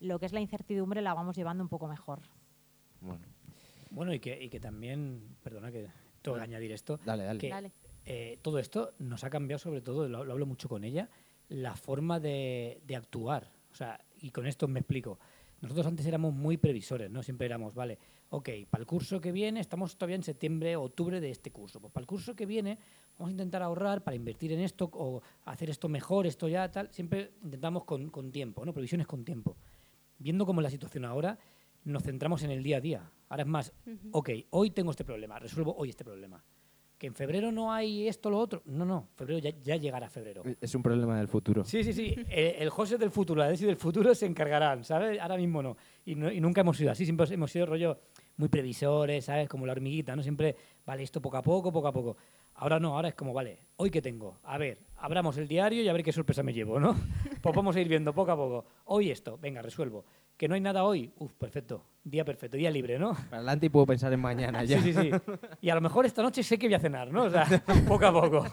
[0.00, 2.20] lo que es la incertidumbre la vamos llevando un poco mejor.
[3.00, 3.24] Bueno,
[3.90, 5.88] bueno y, que, y que también, perdona que
[6.22, 6.98] tengo que añadir esto.
[7.04, 7.48] Dale, dale.
[7.48, 7.72] dale.
[8.06, 11.08] Eh, todo esto nos ha cambiado, sobre todo, lo, hablo mucho con ella,
[11.48, 13.50] la forma de, actuar.
[13.72, 15.18] O sea, y con esto me explico.
[15.60, 17.22] Nosotros antes éramos muy previsores, ¿no?
[17.22, 21.20] Siempre éramos, vale, ok, para el curso que viene, estamos todavía en septiembre o octubre
[21.20, 21.80] de este curso.
[21.80, 22.78] Pues para el curso que viene,
[23.18, 26.92] vamos a intentar ahorrar para invertir en esto o hacer esto mejor, esto ya, tal.
[26.92, 28.74] Siempre intentamos con, tiempo, ¿no?
[28.74, 29.56] Previsiones con tiempo.
[30.24, 31.38] Viendo cómo es la situación ahora,
[31.84, 33.12] nos centramos en el día a día.
[33.28, 33.74] Ahora es más,
[34.10, 36.42] ok, hoy tengo este problema, resuelvo hoy este problema
[36.96, 38.62] que en febrero no hay esto, lo otro.
[38.64, 40.42] No, no, febrero ya, ya llegará febrero.
[40.60, 41.64] Es un problema del futuro.
[41.64, 42.14] Sí, sí, sí.
[42.30, 45.20] el, José del futuro, la Desi del futuro se encargarán, ¿sabes?
[45.20, 45.76] Ahora mismo no.
[46.06, 47.98] Y, nunca hemos sido así, siempre hemos sido rollo
[48.36, 49.48] muy previsores, ¿sabes?
[49.48, 50.22] Como la hormiguita, ¿no?
[50.22, 50.56] Siempre,
[50.86, 52.16] vale, esto poco a poco, poco a poco.
[52.54, 54.38] Ahora no, ahora es como, vale, ¿hoy qué tengo?
[54.44, 56.96] A ver, abramos el diario y a ver qué sorpresa me llevo, ¿no?
[57.42, 58.64] pues vamos a ir viendo poco a poco.
[58.86, 60.04] Hoy esto, venga, resuelvo.
[60.36, 63.12] que no hay nada hoy, uf, perfecto, día perfecto, día libre, ¿no?
[63.14, 64.80] Para adelante y puedo pensar en mañana ya.
[64.80, 65.10] Sí, sí, sí.
[65.60, 67.24] Y a lo mejor esta noche sé que voy a cenar, ¿no?
[67.24, 67.44] O sea,
[67.88, 68.46] poco a poco.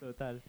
[0.00, 0.42] Total.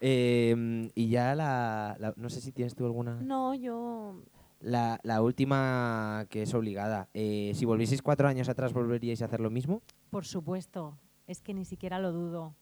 [0.00, 3.14] Eh, y ya la, la- No sé si tienes tú alguna.
[3.20, 4.20] No, yo...
[4.60, 7.08] La, la última que es obligada.
[7.12, 9.82] Eh, si volvieseis cuatro años atrás, ¿volveríais a hacer lo mismo?
[10.10, 12.54] Por supuesto, es que ni siquiera lo dudo.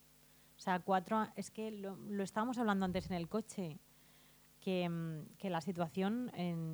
[0.62, 3.80] O sea, cuatro, es que lo, lo estábamos hablando antes en el coche,
[4.60, 6.30] que, mm, que la situación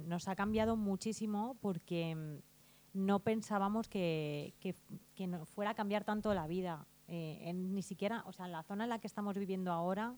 [0.07, 6.35] nos ha cambiado muchísimo porque mm, no pensábamos que, que, no- fuera a cambiar tanto
[6.35, 6.87] la vida.
[7.07, 10.14] Eh, ni siquiera, o sea, en la zona en la que estamos viviendo ahora,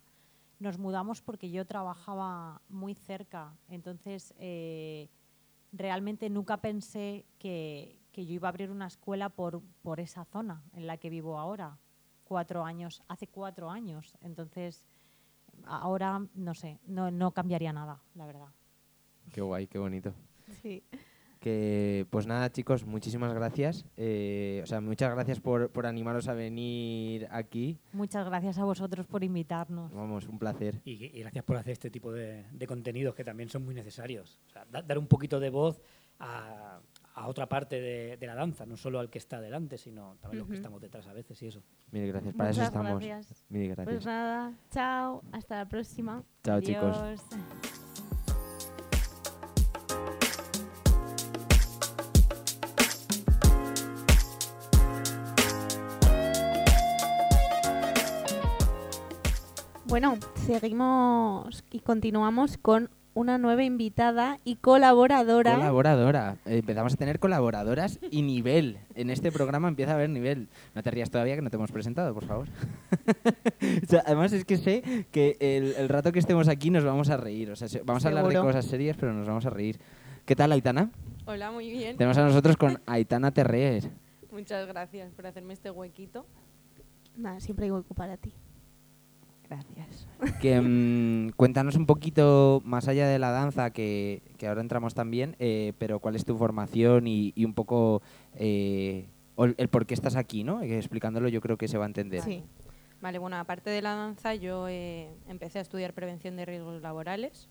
[0.58, 3.56] nos mudamos porque yo trabajaba muy cerca.
[3.68, 5.08] Entonces, eh,
[5.70, 10.64] realmente nunca pensé que, que yo iba a abrir una escuela por, por esa zona
[10.72, 11.78] en la que vivo ahora.
[12.30, 14.16] Cuatro años, hace cuatro años.
[14.20, 14.84] Entonces,
[15.64, 18.46] ahora, no sé, no, no cambiaría nada, la verdad.
[19.32, 20.14] Qué guay, qué bonito.
[20.62, 20.84] Sí.
[21.40, 23.84] Que, pues nada, chicos, muchísimas gracias.
[23.96, 27.80] Eh, o sea, muchas gracias por, por animaros a venir aquí.
[27.94, 29.92] Muchas gracias a vosotros por invitarnos.
[29.92, 30.80] Vamos, un placer.
[30.84, 34.38] Y, y gracias por hacer este tipo de, de contenidos que también son muy necesarios.
[34.46, 35.82] O sea, da- dar un poquito de voz
[36.20, 36.78] a,
[37.20, 40.40] a otra parte de, de la danza, no solo al que está delante, sino también
[40.40, 41.62] los que estamos detrás a veces y eso.
[41.90, 43.04] Mil gracias, para eso Muchas estamos.
[43.04, 43.44] gracias.
[43.50, 43.86] Mil gracias.
[43.94, 46.24] Pues nada, chao, hasta la próxima.
[46.42, 46.96] Chao, chicos.
[46.96, 47.22] Adiós.
[59.84, 65.54] Bueno, seguimos y continuamos con una nueva invitada y colaboradora.
[65.56, 66.36] Colaboradora.
[66.46, 68.78] Eh, empezamos a tener colaboradoras y nivel.
[68.94, 70.48] En este programa empieza a haber nivel.
[70.74, 72.48] No te rías todavía que no te hemos presentado, por favor.
[73.82, 77.10] O sea, además es que sé que el, el rato que estemos aquí nos vamos
[77.10, 77.50] a reír.
[77.50, 78.48] O sea, se- vamos a hablar de Seguro.
[78.48, 79.78] cosas serias, pero nos vamos a reír.
[80.24, 80.90] ¿Qué tal, Aitana?
[81.26, 81.96] Hola, muy bien.
[81.96, 83.90] Tenemos a nosotros con Aitana Terrer.
[84.32, 86.24] Muchas gracias por hacerme este huequito.
[87.16, 88.32] Nada, siempre hay hueco para ti.
[89.50, 90.06] Gracias.
[90.40, 95.34] Que mm, cuéntanos un poquito más allá de la danza, que, que ahora entramos también,
[95.40, 98.00] eh, pero cuál es tu formación y, y un poco
[98.36, 100.60] eh, el, por qué estás aquí, ¿no?
[100.60, 102.22] Que explicándolo yo creo que se va a entender.
[102.22, 102.44] Sí.
[103.00, 107.48] Vale, bueno, aparte de la danza, yo eh, empecé a estudiar prevención de riesgos laborales.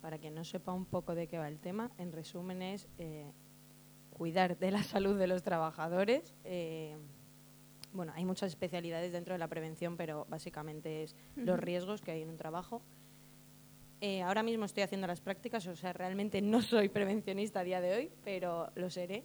[0.00, 3.30] Para quien no sepa un poco de qué va el tema, en resumen es eh,
[4.10, 6.32] cuidar de la salud de los trabajadores.
[7.92, 12.22] Bueno, hay muchas especialidades dentro de la prevención, pero básicamente es los riesgos que hay
[12.22, 12.82] en un trabajo.
[14.00, 17.80] Eh, ahora mismo estoy haciendo las prácticas, o sea, realmente no soy prevencionista a día
[17.80, 19.24] de hoy, pero lo seré.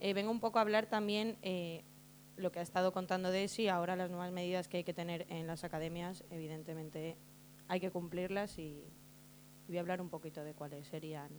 [0.00, 1.84] Eh, vengo un poco a hablar también eh,
[2.36, 5.46] lo que ha estado contando Desi, ahora las nuevas medidas que hay que tener en
[5.46, 7.16] las academias, evidentemente
[7.68, 8.84] hay que cumplirlas y,
[9.66, 11.30] y voy a hablar un poquito de cuáles serían,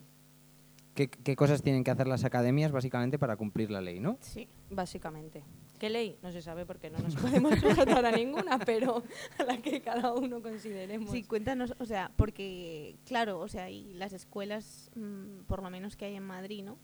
[0.95, 4.17] ¿Qué, qué cosas tienen que hacer las academias básicamente para cumplir la ley, no?
[4.21, 4.47] Sí.
[4.69, 5.43] básicamente.
[5.79, 6.17] ¿Qué ley?
[6.21, 9.03] No se sabe porque no nos podemos sujetar a ninguna, pero
[9.37, 11.11] a la que cada uno consideremos.
[11.11, 15.95] Sí, cuéntanos, o sea, porque, claro, o sea, y las escuelas, mm, por lo menos
[15.97, 16.77] que hay en Madrid, ¿no?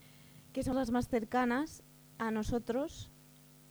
[0.52, 1.82] Que son las más cercanas
[2.18, 3.10] a nosotros.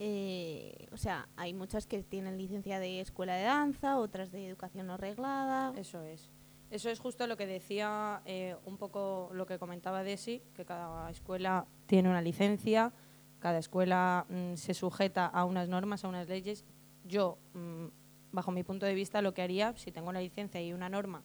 [0.01, 4.87] eh, o sea, hay muchas que tienen licencia de escuela de danza, otras de educación
[4.87, 5.73] no reglada.
[5.77, 6.31] Eso es.
[6.71, 11.09] Eso es justo lo que decía, eh, un poco lo que comentaba Desi, que cada
[11.09, 12.93] escuela tiene una licencia,
[13.39, 16.65] cada escuela mm, se sujeta a unas normas, a unas leyes.
[17.05, 17.85] Yo, mm,
[18.31, 21.23] bajo mi punto de vista, lo que haría, si tengo una licencia y una norma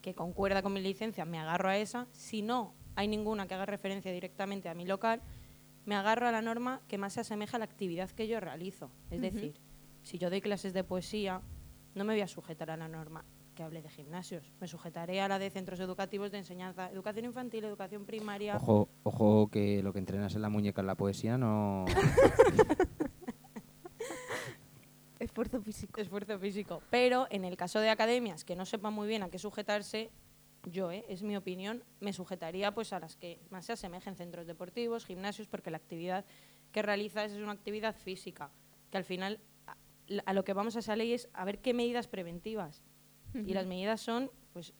[0.00, 2.06] que concuerda con mi licencia, me agarro a esa.
[2.12, 5.22] Si no hay ninguna que haga referencia directamente a mi local,
[5.84, 8.90] me agarro a la norma que más se asemeja a la actividad que yo realizo.
[9.10, 9.54] Es decir,
[10.02, 11.42] si yo doy clases de poesía,
[11.94, 14.52] no me voy a sujetar a la norma que hable de gimnasios.
[14.60, 18.56] Me sujetaré a la de centros educativos de enseñanza, educación infantil, educación primaria.
[18.56, 21.84] Ojo, ojo que lo que entrenas en la muñeca en la poesía no...
[25.18, 26.00] Esfuerzo físico.
[26.00, 26.82] esfuerzo físico.
[26.90, 30.10] Pero en el caso de academias que no sepan muy bien a qué sujetarse,
[30.64, 31.04] yo, ¿eh?
[31.08, 35.46] es mi opinión, me sujetaría pues a las que más se asemejen centros deportivos, gimnasios,
[35.46, 36.24] porque la actividad
[36.72, 38.50] que realizas es una actividad física,
[38.90, 39.38] que al final
[39.68, 39.76] a,
[40.26, 42.82] a lo que vamos a esa ley es a ver qué medidas preventivas.
[43.34, 44.72] Y las medidas son, pues,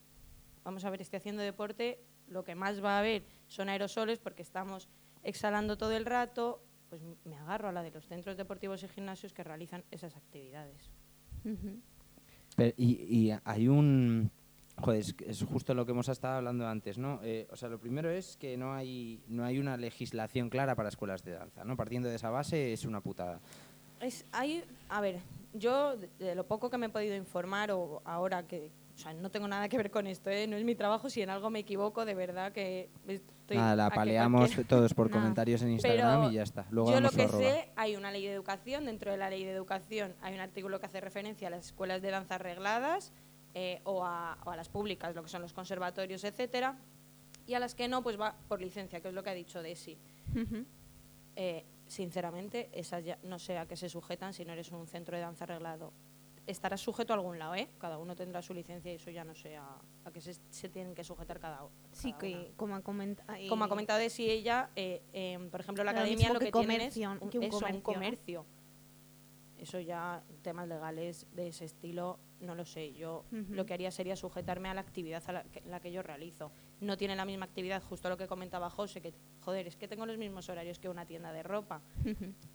[0.64, 1.98] vamos a ver, estoy haciendo deporte,
[2.28, 4.88] lo que más va a haber son aerosoles porque estamos
[5.22, 9.32] exhalando todo el rato, pues me agarro a la de los centros deportivos y gimnasios
[9.32, 10.90] que realizan esas actividades.
[12.56, 12.92] Pero- y,
[13.28, 14.30] y hay un...
[14.78, 17.20] Joder, es justo lo que hemos estado hablando antes, ¿no?
[17.22, 20.88] Eh, o sea, lo primero es que no hay, no hay una legislación clara para
[20.88, 21.76] escuelas de danza, ¿no?
[21.76, 23.40] Partiendo de esa base es una putada.
[24.00, 25.20] Es, hay, a ver,
[25.52, 29.30] yo de, lo poco que me he podido informar o ahora que o sea, no
[29.30, 30.46] tengo nada que ver con esto, ¿eh?
[30.46, 33.56] no es mi trabajo, si en algo me equivoco, de verdad que estoy...
[33.56, 36.66] Nada, la paleamos cualquier- todos por comentarios en Instagram Pero y ya está.
[36.70, 39.52] Luego Yo lo que sé, hay una ley de educación, dentro de la ley de
[39.52, 43.14] educación hay un artículo que hace referencia a las escuelas de danza regladas
[43.54, 46.76] eh, o, a, o a las públicas, lo que son los conservatorios, etcétera,
[47.46, 49.62] y a las que no, pues va por licencia, que es lo que ha dicho
[49.62, 49.98] Desi.
[51.34, 55.16] Eh, sinceramente, esas ya no sé a qué se sujetan si no eres un centro
[55.16, 55.92] de danza arreglado.
[56.46, 57.68] Estarás sujeto a algún lado, ¿eh?
[57.78, 60.68] Cada uno tendrá su licencia y eso ya no sé a, a qué se, se
[60.68, 61.72] tienen que sujetar cada uno.
[61.92, 63.38] Sí, que como ha comentado...
[63.48, 66.80] Como ha comentado Desi, ella, eh, em, por ejemplo, la academia lo que que, tienen
[66.80, 67.82] es un, que un eso, comercio, un ¿no?
[67.82, 68.46] comercio.
[69.58, 72.92] Eso ya, temas legales de ese estilo, no lo sé.
[72.94, 76.02] Yo lo que haría sería sujetarme a la actividad a la que, la que yo
[76.02, 76.50] realizo.
[76.82, 80.04] No tiene la misma actividad, justo lo que comentaba José, que, joder, es que tengo
[80.04, 81.80] los mismos horarios que una tienda de ropa,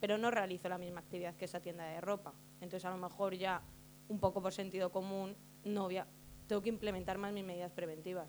[0.01, 2.33] pero no realizo la misma actividad que esa tienda de ropa.
[2.61, 3.61] Entonces, a lo mejor ya,
[4.09, 6.07] un poco por sentido común, no voy a-
[6.47, 8.27] tengo que implementar más mis medidas preventivas.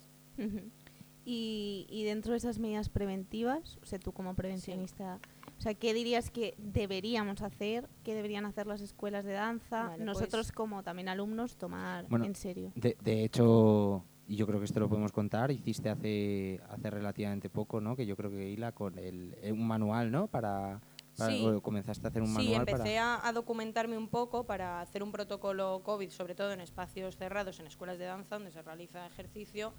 [1.25, 5.19] Y, y dentro de esas medidas preventivas, o sea, tú como prevencionista,
[5.59, 7.89] o sea, ¿qué dirías que deberíamos hacer?
[8.03, 9.89] ¿Qué deberían hacer las escuelas de danza?
[9.89, 12.73] Vale, Nosotros pues- como también alumnos tomar Bueno, en serio.
[12.77, 17.49] De, de hecho, y yo creo que esto lo podemos contar, hiciste hace, hace relativamente
[17.51, 17.97] poco, ¿no?
[17.97, 20.27] Que yo creo que Hila con el, eh, un manual, ¿no?
[20.29, 20.81] Para,
[21.15, 21.45] Sí.
[21.63, 23.15] comenzaste a hacer un Sí, manual empecé para...
[23.17, 27.59] a, a documentarme un poco para hacer un protocolo COVID, sobre todo en espacios cerrados,
[27.59, 29.73] en escuelas de danza donde se realiza ejercicio.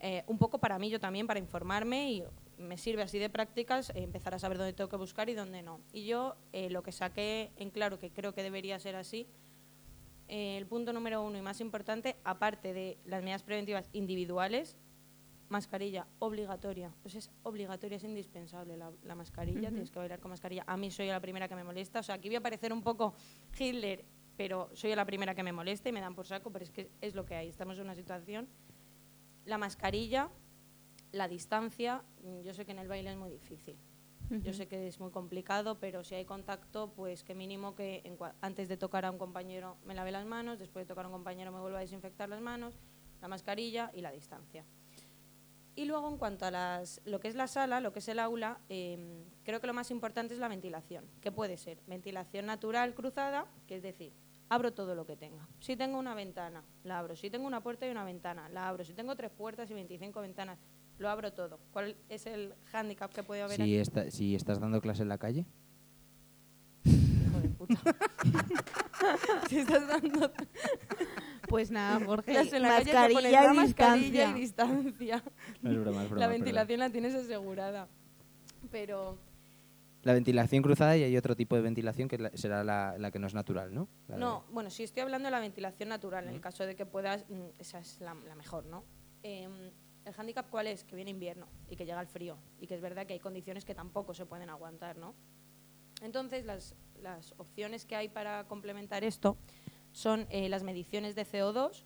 [0.00, 2.22] eh, un poco para mí, yo también, para informarme y
[2.56, 5.60] me sirve así de prácticas, eh, empezar a saber dónde tengo que buscar y dónde
[5.62, 5.80] no.
[5.92, 9.26] Y yo eh, lo que saqué en claro, que creo que debería ser así,
[10.28, 14.76] eh, el punto número uno y más importante, aparte de las medidas preventivas individuales,
[15.48, 16.94] mascarilla obligatoria.
[17.02, 20.64] Pues es obligatoria, es indispensable la, la mascarilla, tienes que bailar con mascarilla.
[20.66, 22.00] A mí soy la primera que me molesta.
[22.00, 23.14] O sea, aquí voy a parecer un poco
[23.58, 24.04] Hitler,
[24.36, 26.90] pero soy la primera que me molesta y me dan por saco, pero es que
[27.00, 27.48] es lo que hay.
[27.48, 28.48] Estamos en una situación.
[29.46, 30.30] La mascarilla,
[31.12, 32.04] la distancia,
[32.44, 33.76] yo sé que en el baile es muy difícil.
[34.30, 38.18] Yo sé que es muy complicado, pero si hay contacto, pues que mínimo que en
[38.42, 41.14] antes de tocar a un compañero me lave las manos, después de tocar a un
[41.14, 42.78] compañero me vuelva a desinfectar las manos,
[43.22, 44.64] la mascarilla y la distancia.
[45.74, 48.18] Y luego, en cuanto a las, lo que es la sala, lo que es el
[48.18, 52.94] aula, em, creo que lo más importante es la ventilación, que puede ser ventilación natural
[52.94, 54.12] cruzada, que es decir,
[54.48, 55.48] abro todo lo que tenga.
[55.60, 57.14] Si tengo una ventana, la abro.
[57.14, 58.84] Si tengo una puerta y una ventana, la abro.
[58.84, 60.58] Si tengo tres puertas y 25 ventanas,
[60.98, 61.58] lo abro todo.
[61.72, 63.76] ¿Cuál es el hándicap que puede haber Si, aquí?
[63.76, 65.46] está- si estás dando clase en la calle,
[66.84, 67.74] Hijo de puta.
[69.48, 70.32] si estás dando
[71.48, 74.36] Pues nada, Jorge, clase en la calle, te pones mascarilla la y mascarilla distancia.
[74.36, 75.24] y distancia.
[75.62, 76.30] no es broma, es broma, la perdón.
[76.30, 77.88] ventilación la tienes asegurada.
[78.70, 79.18] Pero
[80.02, 83.18] La ventilación cruzada y hay otro tipo de ventilación que la- será la, la que
[83.18, 83.88] no es natural, ¿no?
[84.08, 86.74] La de- No, bueno, si estoy hablando de la ventilación natural, en el caso de
[86.76, 88.84] que puedas, mm, esa es la, la mejor, ¿no?
[89.22, 89.70] Em,
[90.08, 90.84] el hándicap cuál es?
[90.84, 93.64] Que viene invierno y que llega el frío y que es verdad que hay condiciones
[93.64, 95.14] que tampoco se pueden aguantar, ¿no?
[96.02, 99.36] Entonces, las, las opciones que hay para complementar esto
[99.92, 101.84] son eh, las mediciones de CO2.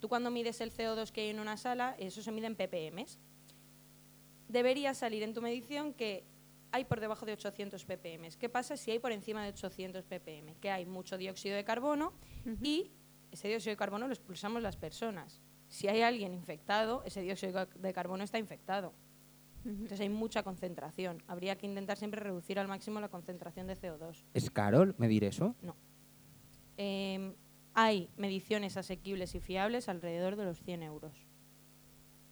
[0.00, 3.04] Tú cuando mides el CO2 que hay en una sala, eso se mide en ppm.
[4.48, 6.24] Debería salir en tu medición que
[6.70, 8.30] hay por debajo de 800 ppm.
[8.38, 10.54] ¿Qué pasa si hay por encima de 800 ppm?
[10.60, 12.12] Que hay mucho dióxido de carbono
[12.62, 12.92] y
[13.30, 15.40] ese dióxido de carbono lo expulsamos las personas.
[15.68, 18.92] Si hay alguien infectado, ese dióxido de carbono está infectado.
[19.64, 21.22] Entonces hay mucha concentración.
[21.26, 24.24] Habría que intentar siempre reducir al máximo la concentración de CO2.
[24.32, 25.54] ¿Es caro medir eso?
[26.76, 27.34] Eh,
[27.74, 31.26] hay mediciones asequibles y fiables alrededor de los 100 euros.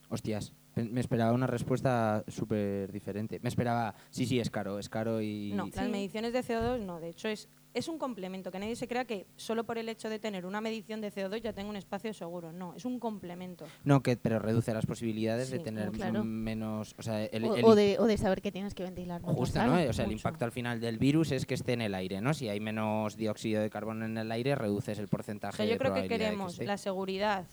[0.09, 3.41] Hostias, me esperaba una respuesta súper diferente.
[3.41, 5.53] Me esperaba, sí, sí, es caro, es caro y...
[5.53, 5.72] No, Sí.
[5.76, 7.01] las mediciones de CO2 no.
[7.01, 7.49] De hecho, es,
[7.79, 8.51] es un complemento.
[8.51, 11.41] Que nadie se crea que solo por el hecho de tener una medición de CO2
[11.43, 12.53] ya tengo un espacio seguro.
[12.53, 13.66] No, es un complemento.
[13.85, 16.24] No, que, pero reduce las posibilidades de Sí, tener claro.
[16.24, 16.95] menos...
[16.99, 19.20] O sea, el, O, el- o de, o de saber que tienes que ventilar.
[19.22, 19.62] Justo.
[19.62, 19.74] ¿no?
[19.89, 22.35] O sea, el impacto al final del virus es que esté en el aire, ¿no?
[22.35, 25.72] Si hay menos dióxido de carbono en el aire, reduces el O porcentaje sea, de
[25.72, 27.47] yo creo que queremos la seguridad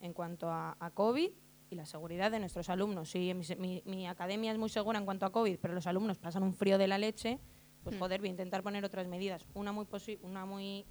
[0.00, 1.30] en cuanto a, a COVID
[1.70, 3.10] y la seguridad de nuestros alumnos.
[3.10, 6.18] Si mi, mi- mi academia es muy segura en cuanto a COVID, pero los alumnos
[6.18, 7.38] pasan un frío de la leche,
[7.84, 8.00] pues Hmm.
[8.00, 9.46] joder, voy a intentar poner otras medidas.
[9.54, 10.84] Una muy, posi- una muy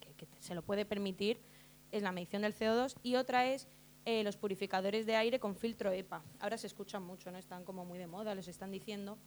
[0.00, 1.40] que, que- que se lo puede permitir
[1.90, 3.68] es la medición del CO2 y otra es
[4.04, 6.22] eh, los purificadores de aire con filtro EPA.
[6.40, 7.38] Ahora se escuchan mucho, ¿no?
[7.38, 9.18] Están como muy de moda, les están diciendo.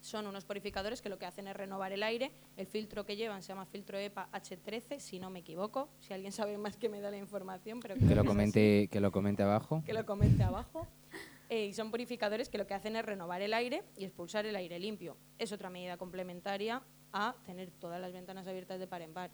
[0.00, 2.32] Son unos purificadores que lo que hacen es renovar el aire.
[2.56, 5.90] El filtro que llevan se llama filtro EPA H13, si no me equivoco.
[6.00, 9.12] Si alguien sabe más que me da la información, pero Que lo comente, que lo
[9.12, 9.82] comente abajo.
[9.84, 10.86] que lo comente abajo.
[11.50, 14.54] Eh, y son purificadores que lo que hacen es renovar el aire y expulsar el
[14.56, 15.16] aire limpio.
[15.36, 16.82] Es otra medida complementaria
[17.12, 19.32] a tener todas las ventanas abiertas de par en par.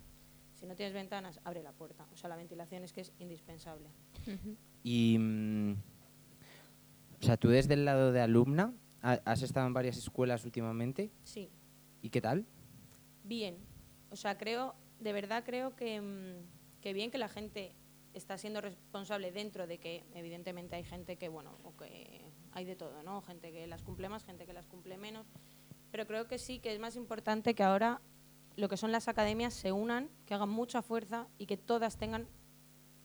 [0.54, 2.08] Si no tienes ventanas, abre la puerta.
[2.12, 3.90] O sea, la ventilación es que es indispensable.
[4.82, 5.72] Y, mm,
[7.20, 11.10] o sea, tú desde el lado de alumna, ha- ¿has estado en varias escuelas últimamente?
[11.22, 11.50] Sí,
[12.02, 12.46] ¿Y qué tal?
[13.24, 13.58] bien.
[14.10, 17.74] O sea, creo, de verdad creo que, mm, que bien que la gente
[18.18, 22.76] está siendo responsable dentro de que evidentemente hay gente que, bueno, o que hay de
[22.76, 23.20] todo, ¿no?
[23.22, 25.26] Gente que las cumple más, gente que las cumple menos.
[25.90, 28.00] Pero creo que sí que es más importante que ahora
[28.56, 32.26] lo que son las academias se unan, que hagan mucha fuerza y que todas tengan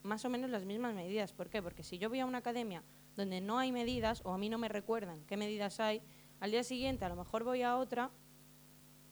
[0.01, 1.33] más o menos las mismas medidas.
[1.33, 1.61] ¿Por qué?
[1.61, 2.83] Porque si yo voy a una academia
[3.15, 6.01] donde no hay medidas o a mí no me recuerdan qué medidas hay,
[6.39, 8.11] al día siguiente a lo mejor voy a otra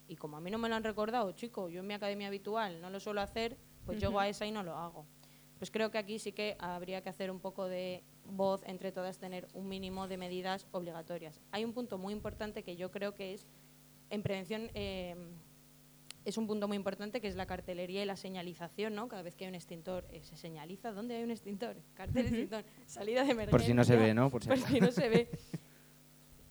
[0.07, 2.81] y como a mí no me lo han recordado, chico, yo en mi academia habitual
[2.81, 5.05] no lo suelo hacer, pues llego a esa y no lo hago.
[5.59, 9.19] Pues creo que aquí sí que habría que hacer un poco de voz entre todas,
[9.19, 11.39] tener un mínimo de medidas obligatorias.
[11.51, 13.45] Hay un punto muy importante que yo creo que es
[14.09, 14.71] en prevención.
[14.73, 15.15] eh,
[16.25, 19.07] es un punto muy importante que es la cartelería y la señalización, ¿no?
[19.07, 22.65] Cada vez que hay un extintor, eh, se señaliza dónde hay un extintor, cartel extintor,
[22.85, 23.51] salida de emergencia.
[23.51, 24.29] Por si no se ve, ¿no?
[24.29, 24.73] Por si Por acaso.
[24.73, 25.29] si no se ve.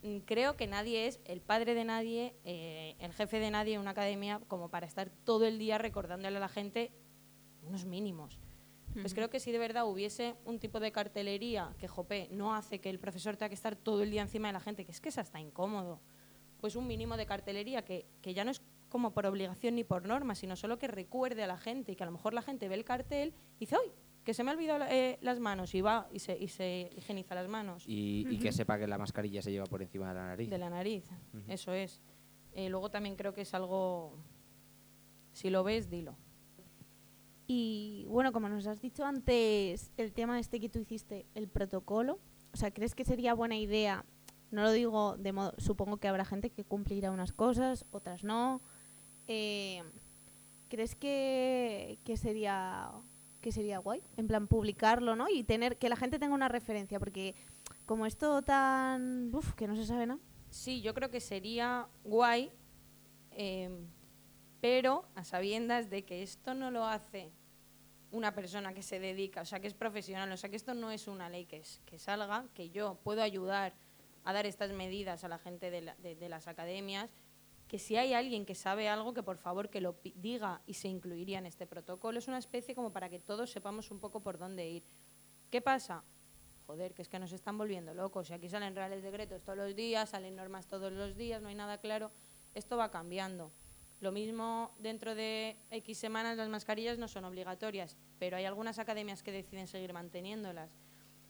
[0.03, 3.81] Mm, Creo que nadie es el padre de nadie, eh, el jefe de nadie en
[3.81, 6.91] una academia como para estar todo el día recordándole a la gente
[7.63, 8.39] unos mínimos.
[9.01, 12.81] Pues creo que si de verdad hubiese un tipo de cartelería que, jope, no hace
[12.81, 15.01] que el profesor tenga que estar todo el día encima de la gente, que es
[15.01, 16.01] que es hasta incómodo,
[16.61, 20.07] pues un mínimo de cartelería que, que ya no es como por obligación ni por
[20.07, 22.69] norma, sino solo que recuerde a la gente y que a lo mejor la gente
[22.69, 23.93] ve el cartel y dice, ¡ay!
[24.25, 27.35] Que se me ha olvidado eh, las manos y va y se, y se higieniza
[27.35, 30.27] las manos Y, y que sepa que la mascarilla se lleva por encima de la
[30.27, 30.51] nariz.
[30.51, 31.05] de la nariz.
[31.47, 32.03] Eso es.
[32.53, 34.17] Eh, luego también creo que es algo,
[35.33, 36.17] si lo ves, dilo.
[37.51, 42.19] Y bueno, como nos has dicho antes, el tema este que tú hiciste, el protocolo,
[42.53, 44.05] o sea, ¿crees que sería buena idea?
[44.51, 48.61] No lo digo de modo, supongo que habrá gente que cumplirá unas cosas, otras no.
[49.29, 49.83] Eh,
[50.69, 52.93] ¿Crees que, que sería
[53.41, 54.03] que sería guay?
[54.19, 55.31] En plan, publicarlo, ¿no?
[55.31, 57.35] Y tener que la gente tenga una referencia, porque
[57.87, 59.35] como esto tan...
[59.35, 60.21] Uf, que no se sabe nada.
[60.51, 62.51] Sí, yo creo que sería guay,
[63.31, 63.71] eh,
[64.61, 67.33] pero a sabiendas de que esto no lo hace
[68.11, 70.91] una persona que se dedica, o sea, que es profesional, o sea, que esto no
[70.91, 73.75] es una ley que, es, que salga, que yo puedo ayudar
[74.25, 77.11] a dar estas medidas a la gente de, la- de- de las academias,
[77.67, 80.89] que si hay alguien que sabe algo, que por favor que lo diga y se
[80.89, 82.19] incluiría en este protocolo.
[82.19, 84.85] Es una especie como para que todos sepamos un poco por dónde ir.
[85.51, 86.03] ¿Qué pasa?
[86.67, 88.31] Joder, que es que nos están volviendo locos.
[88.31, 91.55] Y aquí salen reales decretos todos los días, salen normas todos los días, no hay
[91.55, 92.11] nada claro.
[92.55, 93.53] Esto va cambiando.
[94.01, 99.23] Lo mismo dentro de X semanas las mascarillas no son obligatorias, pero hay algunas academias
[99.23, 100.77] que deciden seguir manteniéndolas.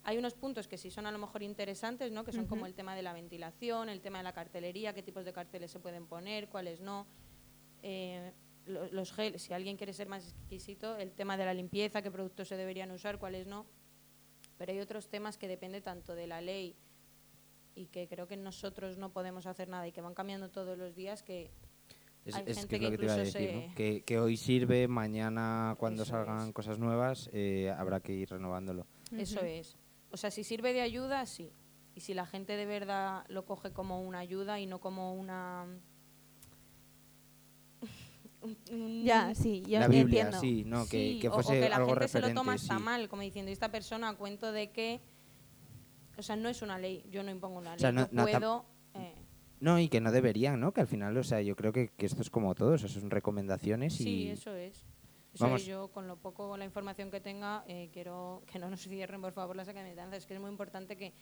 [0.04, 2.24] Hay unos puntos que sí son a lo mejor interesantes, ¿no?
[2.24, 5.24] que son como el tema de la ventilación, el tema de la cartelería, qué tipos
[5.24, 7.06] de carteles se pueden poner, cuáles no.
[7.82, 8.32] Eh,
[8.66, 12.10] lo- los gel, si alguien quiere ser más exquisito, el tema de la limpieza, qué
[12.10, 13.66] productos se deberían usar, cuáles no.
[14.58, 16.76] Pero hay otros temas que depende tanto de la ley
[17.74, 20.94] y que creo que nosotros no podemos hacer nada y que van cambiando todos los
[20.94, 21.50] días que
[22.28, 24.02] Es, Hay es gente que es que lo que te iba a incluso decir, que,
[24.02, 26.52] que hoy sirve, mañana cuando Eso salgan es.
[26.54, 28.86] cosas nuevas eh, habrá que ir renovándolo.
[29.16, 29.76] Eso es.
[30.10, 31.50] O sea, si sirve de ayuda, sí.
[31.94, 35.66] Y si la gente de verdad lo coge como una ayuda y no como una...
[38.70, 40.40] un- Ya, sí, yo la Biblia, entiendo.
[40.40, 42.28] sí, no, que, Sí, que o- fuese o, que la algo gente referente.
[42.28, 42.82] se lo toma hasta sí.
[42.82, 45.00] mal, como diciendo, esta persona a cuento de que...
[46.16, 48.22] O sea, no es una ley, yo no impongo una ley, O sea, no- no
[48.24, 48.66] puedo...
[49.60, 50.72] No, y que no deberían, ¿no?
[50.72, 53.10] Que al final, o sea, yo creo que, que esto es como todo, eso son
[53.10, 54.04] recomendaciones y...
[54.04, 54.84] Sí, eso es.
[55.34, 55.60] Eso Vamos.
[55.62, 59.20] es, yo con lo poco, la información que tenga, eh, quiero que no nos cierren,
[59.20, 60.16] por favor, las academias de danza.
[60.16, 61.12] Es que es muy importante que,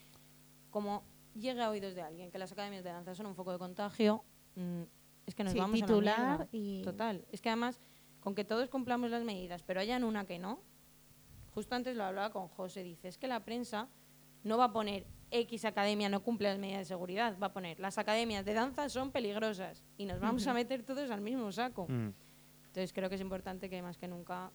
[0.70, 3.58] como llegue a oídos de alguien, que las academias de danza son un foco de
[3.58, 4.22] contagio,
[4.54, 4.82] mm,
[5.26, 7.24] es que nos Sí, vamos a la titular y- Total.
[7.32, 7.80] Es que además,
[8.20, 10.60] con que todos cumplamos las medidas, pero hayan una que no,
[11.52, 13.88] justo antes lo hablaba con José, dice, es que la prensa
[14.44, 17.80] no va a poner X academia no cumple las medidas de seguridad, va a poner
[17.80, 21.86] las academias de danza son peligrosas y nos vamos a meter todos al mismo saco.
[21.88, 22.12] Mm.
[22.66, 24.50] Entonces creo que es importante que más que nunca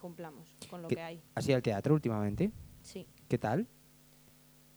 [0.00, 1.22] cumplamos con lo ¿Qué- que hay.
[1.34, 2.50] ¿Has ido al teatro últimamente?
[2.82, 3.66] Sí, ¿Qué tal?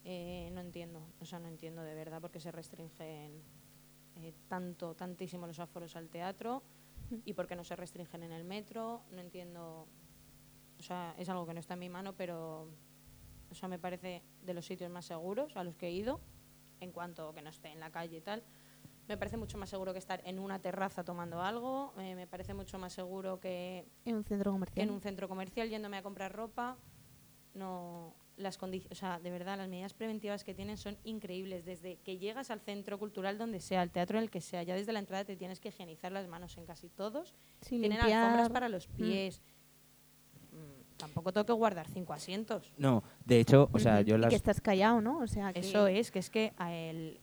[0.05, 3.41] eh, no entiendo, o sea, no entiendo de verdad por qué se restringen
[4.17, 6.61] eh, tanto, tantísimo los aforos al teatro
[7.25, 9.03] y por qué no se restringen en el metro.
[9.11, 9.87] No entiendo,
[10.77, 12.67] o sea, es algo que no está en mi mano, pero,
[13.53, 16.19] o sea, me parece de los sitios más seguros a los que he ido,
[16.81, 18.43] en cuanto que no esté en la calle y tal.
[19.07, 21.93] Me parece mucho más seguro que estar en una terraza tomando algo.
[21.99, 24.87] eh, me parece mucho más seguro que En un centro comercial.
[24.87, 26.77] en un centro comercial yéndome a comprar ropa.
[27.53, 31.65] No, las o sea, de verdad, las medidas preventivas que tienen son increíbles.
[31.65, 34.73] Desde que llegas al centro cultural donde sea, al teatro en el que sea, ya
[34.75, 37.35] desde la entrada te tienes que higienizar las manos en casi todos.
[37.61, 38.23] Sí, Tienen limpiar.
[38.23, 39.39] alfombras para los pies.
[39.39, 39.52] Mm,
[41.05, 42.71] tampoco tengo que guardar cinco asientos.
[42.77, 44.29] No, de hecho, o sea, yo Y las...
[44.29, 45.19] que estás callado, ¿no?
[45.19, 47.19] O sea, que Eso es, que es que a el-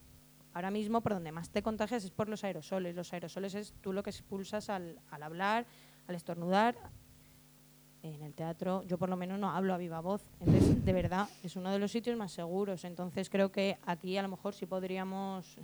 [0.53, 2.95] ahora mismo por donde más te contagias es por los aerosoles.
[2.95, 5.65] Los aerosoles es tú lo que expulsas al, al hablar,
[6.07, 6.75] al estornudar.
[8.03, 10.23] En el teatro yo por lo menos no hablo a viva voz.
[10.39, 12.83] Entonces, de verdad, es uno de los sitios más seguros.
[12.83, 15.55] Entonces creo que aquí a lo mejor sí podríamos,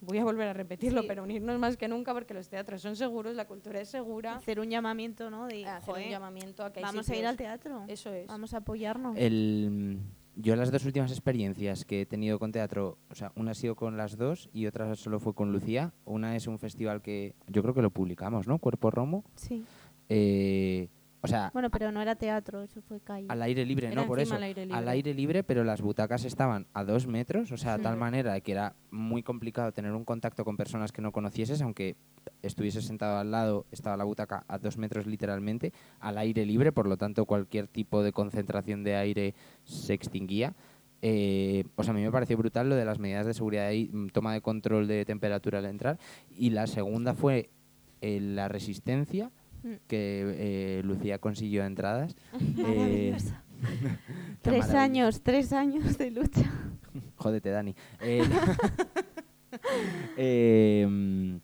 [0.00, 1.08] voy a volver a repetirlo, Sí.
[1.08, 4.36] pero unirnos más que nunca porque los teatros son seguros, la cultura es segura.
[4.36, 5.46] hacer un llamamiento, ¿no?
[5.46, 7.84] De, Hacer un "Joder, llamamiento a que hay vamos a ir al teatro.
[7.88, 8.26] Eso es.
[8.26, 9.16] Vamos a apoyarnos.
[9.18, 9.98] El,
[10.36, 13.76] yo las dos últimas experiencias que he tenido con teatro, o sea, una ha sido
[13.76, 15.92] con las dos y otra solo fue con Lucía.
[16.04, 18.58] Una es un festival que yo creo que lo publicamos, ¿no?
[18.58, 19.24] Cuerpo Romo.
[19.34, 19.64] Sí.
[20.08, 20.88] Eh,
[21.22, 23.26] o sea, Bueno, pero no era teatro, eso fue calle.
[23.28, 24.06] al aire libre, Era ¿no?
[24.06, 24.34] Por eso.
[24.34, 24.78] al aire libre.
[24.78, 28.40] Al aire libre, pero las butacas estaban a dos metros, o sea, de tal manera
[28.40, 31.96] que era muy complicado tener un contacto con personas que no conocieses, aunque
[32.42, 36.86] estuvieses sentado al lado, estaba la butaca a dos metros literalmente, al aire libre, por
[36.86, 40.54] lo tanto cualquier tipo de concentración de aire se extinguía.
[41.02, 43.88] Eh, o sea, a mí me pareció brutal lo de las medidas de seguridad ahí,
[43.92, 45.98] mm, toma de control de temperatura al entrar.
[46.36, 47.48] Y la segunda fue
[48.02, 49.30] eh, la resistencia,
[49.62, 49.72] Mm.
[49.86, 52.16] que eh, Lucía consiguió entradas.
[52.56, 53.42] Maravillosa.
[54.42, 56.50] tres años, tres años de lucha.
[57.16, 57.74] Jódete, Dani.
[58.00, 58.22] Eh,
[60.16, 61.38] eh,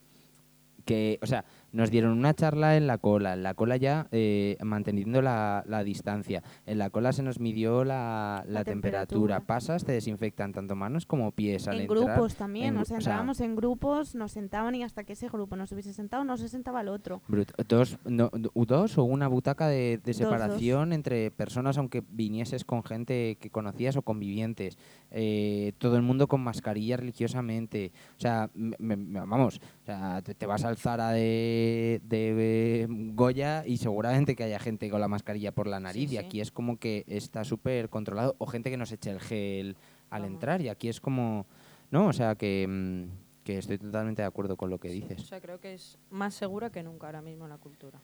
[0.85, 1.45] que, o sea,
[1.77, 5.85] nos dieron una charla en la cola, en la cola ya eh, manteniendo la, la
[5.85, 9.37] distancia, en la cola se nos midió la, la La temperatura.
[9.37, 9.41] temperatura.
[9.47, 11.99] pasas, te desinfectan tanto manos como pies al en entrar.
[12.05, 15.13] grupos también, en gru- sea, o sea, entrábamos en grupos, nos sentaban y hasta que
[15.13, 17.21] ese grupo nos hubiese sentado, no se sentaba el otro.
[17.69, 22.65] Dos, no, do- dos o una butaca de, de Dos, separación entre personas, aunque vinieses
[22.65, 24.79] con gente que conocías o convivientes.
[25.11, 27.93] Eh, todo el mundo con mascarilla religiosamente.
[28.17, 33.63] O sea, me- me- vamos, o sea, te, vas al Zara de, de eh, Goya
[33.65, 36.11] y seguramente que haya gente con la mascarilla por la nariz.
[36.11, 36.25] Sí, y sí.
[36.25, 38.35] aquí es como que está súper controlado.
[38.39, 39.77] O gente que nos eche el gel
[40.11, 40.35] al Vamos.
[40.35, 40.61] entrar.
[40.61, 41.47] Y aquí es como.
[41.93, 42.09] ¿No?
[42.09, 45.23] O sea, que, mm, que estoy totalmente de acuerdo con lo que Sí, dices.
[45.23, 48.01] O sea, creo que es más segura que nunca ahora mismo la cultura.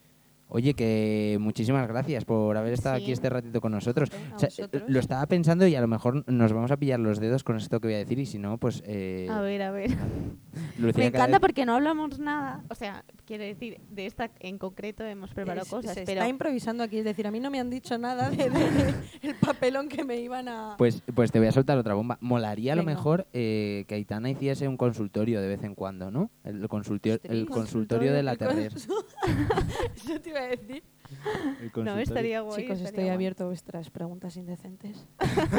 [0.54, 4.10] Oye, que muchísimas gracias por haber estado aquí este ratito con nosotros.
[4.34, 4.82] O sea, vosotros.
[4.86, 7.80] lo estaba pensando y a lo mejor nos vamos a pillar los dedos con esto
[7.80, 8.82] que voy a decir y si no, pues...
[8.86, 9.90] eh, A ver, a ver.
[10.78, 12.62] Lucía Me encanta vez- porque no hablamos nada.
[12.68, 16.28] O sea, quiere decir, de esta en concreto hemos preparado Es- cosas, se pero está
[16.28, 19.34] improvisando aquí, es decir, a mí no me han dicho nada de, de- de el
[19.36, 20.74] papelón que me iban a...
[20.76, 22.18] Pues, pues te voy a soltar otra bomba.
[22.20, 22.92] Molaría a lo Venga.
[22.94, 26.30] mejor eh, que Aitana hiciese un consultorio de vez en cuando, ¿no?
[26.44, 27.56] El, consultorio, el Ostras.
[27.58, 28.72] consultorio de la Terrer.
[30.22, 30.82] te iba a decir.
[31.76, 32.62] no estaría guay.
[32.62, 33.14] Chicos, estaría estoy guay.
[33.14, 35.06] abierto a vuestras preguntas indecentes.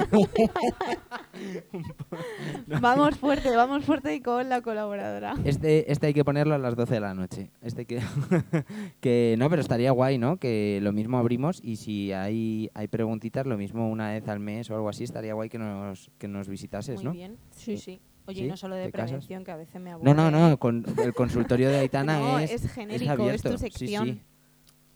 [2.82, 5.36] Vamos fuerte, vamos fuerte y con la colaboradora.
[5.46, 7.52] Este, este hay que ponerlo a las 12 de la noche.
[7.62, 8.02] Este hay que,
[9.02, 10.38] que no, pero estaría guay, ¿no?
[10.38, 14.70] Que lo mismo abrimos y si hay, hay preguntitas, lo mismo una vez al mes
[14.70, 17.12] o algo así, estaría guay que nos, que nos visitases, Muy ¿no?
[17.12, 17.38] bien.
[17.52, 18.02] Sí, sí.
[18.26, 20.14] Oye, no solo de prevención, que a veces me aburre.
[20.14, 23.52] No, no, no, con el consultorio de Aitana No, es, es genérico, es abierto.
[23.52, 24.06] tu Sí, sección.
[24.08, 24.22] sí.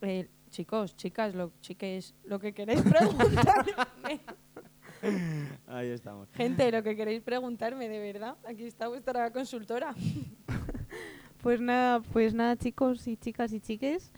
[0.02, 4.22] Eh, chicos, chicas, lo, chiques, lo que queréis preguntarme.
[5.68, 6.30] Ahí estamos.
[6.34, 9.93] Gente, lo que queréis preguntarme, de verdad, aquí está vuestra consultora.
[11.41, 14.12] Pues nada, pues nada, chicos y chicas y chiques,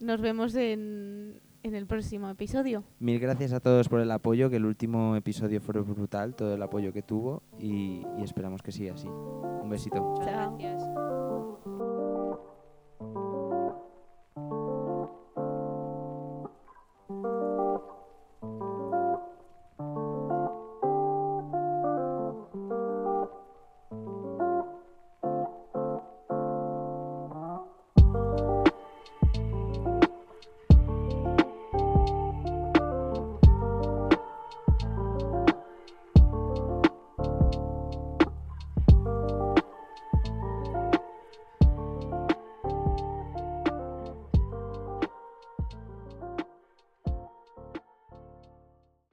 [0.00, 2.82] nos vemos en, en el próximo episodio.
[2.98, 6.62] Mil gracias a todos por el apoyo, que el último episodio fue brutal, todo el
[6.62, 9.06] apoyo que tuvo y, y esperamos que siga así.
[9.06, 10.02] Un besito.
[10.02, 10.82] Muchas gracias.